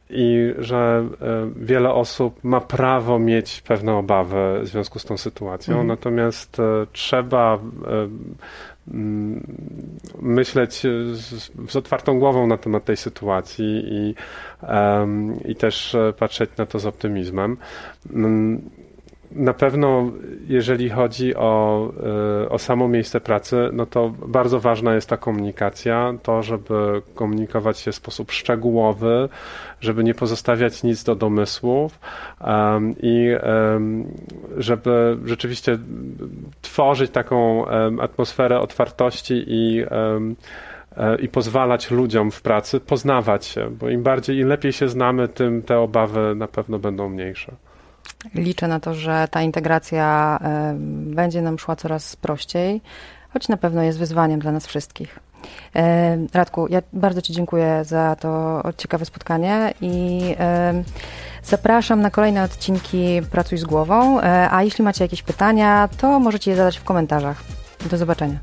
i 0.09 0.53
że 0.57 1.07
e, 1.21 1.51
wiele 1.55 1.93
osób 1.93 2.43
ma 2.43 2.61
prawo 2.61 3.19
mieć 3.19 3.61
pewne 3.61 3.95
obawy 3.95 4.59
w 4.61 4.67
związku 4.67 4.99
z 4.99 5.05
tą 5.05 5.17
sytuacją, 5.17 5.73
mhm. 5.73 5.87
natomiast 5.87 6.59
e, 6.59 6.63
trzeba 6.91 7.59
mm, 8.87 9.57
myśleć 10.21 10.81
z, 11.13 11.51
z, 11.69 11.75
otwartą 11.75 12.19
głową 12.19 12.47
na 12.47 12.57
temat 12.57 12.85
tej 12.85 12.97
sytuacji 12.97 13.83
i, 13.85 14.15
i 15.51 15.55
też 15.55 15.95
patrzeć 16.17 16.49
na 16.57 16.65
to 16.65 16.79
z 16.79 16.85
optymizmem. 16.85 17.57
Mm, 18.13 18.61
na 19.31 19.53
pewno, 19.53 20.11
jeżeli 20.47 20.89
chodzi 20.89 21.35
o, 21.35 21.91
e, 22.43 22.49
o 22.49 22.57
samo 22.59 22.87
miejsce 22.87 23.21
pracy, 23.21 23.69
no 23.73 23.85
to 23.85 24.09
bardzo 24.27 24.59
ważna 24.59 24.95
jest 24.95 25.09
ta 25.09 25.17
komunikacja, 25.17 26.13
to, 26.23 26.43
żeby 26.43 27.01
komunikować 27.15 27.79
się 27.79 27.91
w 27.91 27.95
sposób 27.95 28.31
szczegółowy, 28.31 29.29
żeby 29.81 30.03
nie 30.03 30.13
pozostawiać 30.13 30.83
nic 30.83 31.03
do 31.03 31.15
domysłów 31.15 31.99
um, 32.41 32.95
i 33.01 33.29
um, 33.73 34.07
żeby 34.57 35.17
rzeczywiście 35.25 35.77
tworzyć 36.61 37.11
taką 37.11 37.63
um, 37.63 37.99
atmosferę 37.99 38.59
otwartości 38.59 39.43
i 39.47 39.83
e, 39.91 40.19
i 41.21 41.29
pozwalać 41.29 41.91
ludziom 41.91 42.31
w 42.31 42.41
pracy 42.41 42.79
poznawać 42.79 43.45
się, 43.45 43.69
bo 43.69 43.89
im 43.89 44.03
bardziej, 44.03 44.37
im 44.37 44.47
lepiej 44.47 44.73
się 44.73 44.89
znamy, 44.89 45.27
tym 45.27 45.61
te 45.61 45.79
obawy 45.79 46.35
na 46.35 46.47
pewno 46.47 46.79
będą 46.79 47.09
mniejsze. 47.09 47.51
Liczę 48.35 48.67
na 48.67 48.79
to, 48.79 48.93
że 48.93 49.27
ta 49.31 49.41
integracja 49.41 50.39
będzie 50.89 51.41
nam 51.41 51.59
szła 51.59 51.75
coraz 51.75 52.15
prościej, 52.15 52.81
choć 53.33 53.47
na 53.47 53.57
pewno 53.57 53.83
jest 53.83 53.99
wyzwaniem 53.99 54.39
dla 54.39 54.51
nas 54.51 54.67
wszystkich. 54.67 55.19
Radku, 56.33 56.67
ja 56.69 56.81
bardzo 56.93 57.21
Ci 57.21 57.33
dziękuję 57.33 57.85
za 57.85 58.15
to 58.15 58.61
ciekawe 58.77 59.05
spotkanie 59.05 59.73
i 59.81 60.21
zapraszam 61.43 62.01
na 62.01 62.09
kolejne 62.11 62.43
odcinki 62.43 63.21
Pracuj 63.31 63.57
z 63.57 63.65
głową. 63.65 64.21
E, 64.21 64.51
a 64.51 64.63
jeśli 64.63 64.83
macie 64.83 65.03
jakieś 65.03 65.23
pytania, 65.23 65.89
to 65.97 66.19
możecie 66.19 66.51
je 66.51 66.57
zadać 66.57 66.77
w 66.77 66.83
komentarzach. 66.83 67.43
Do 67.89 67.97
zobaczenia. 67.97 68.39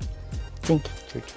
Dzięki. 0.64 0.90
Dzięki. 1.14 1.35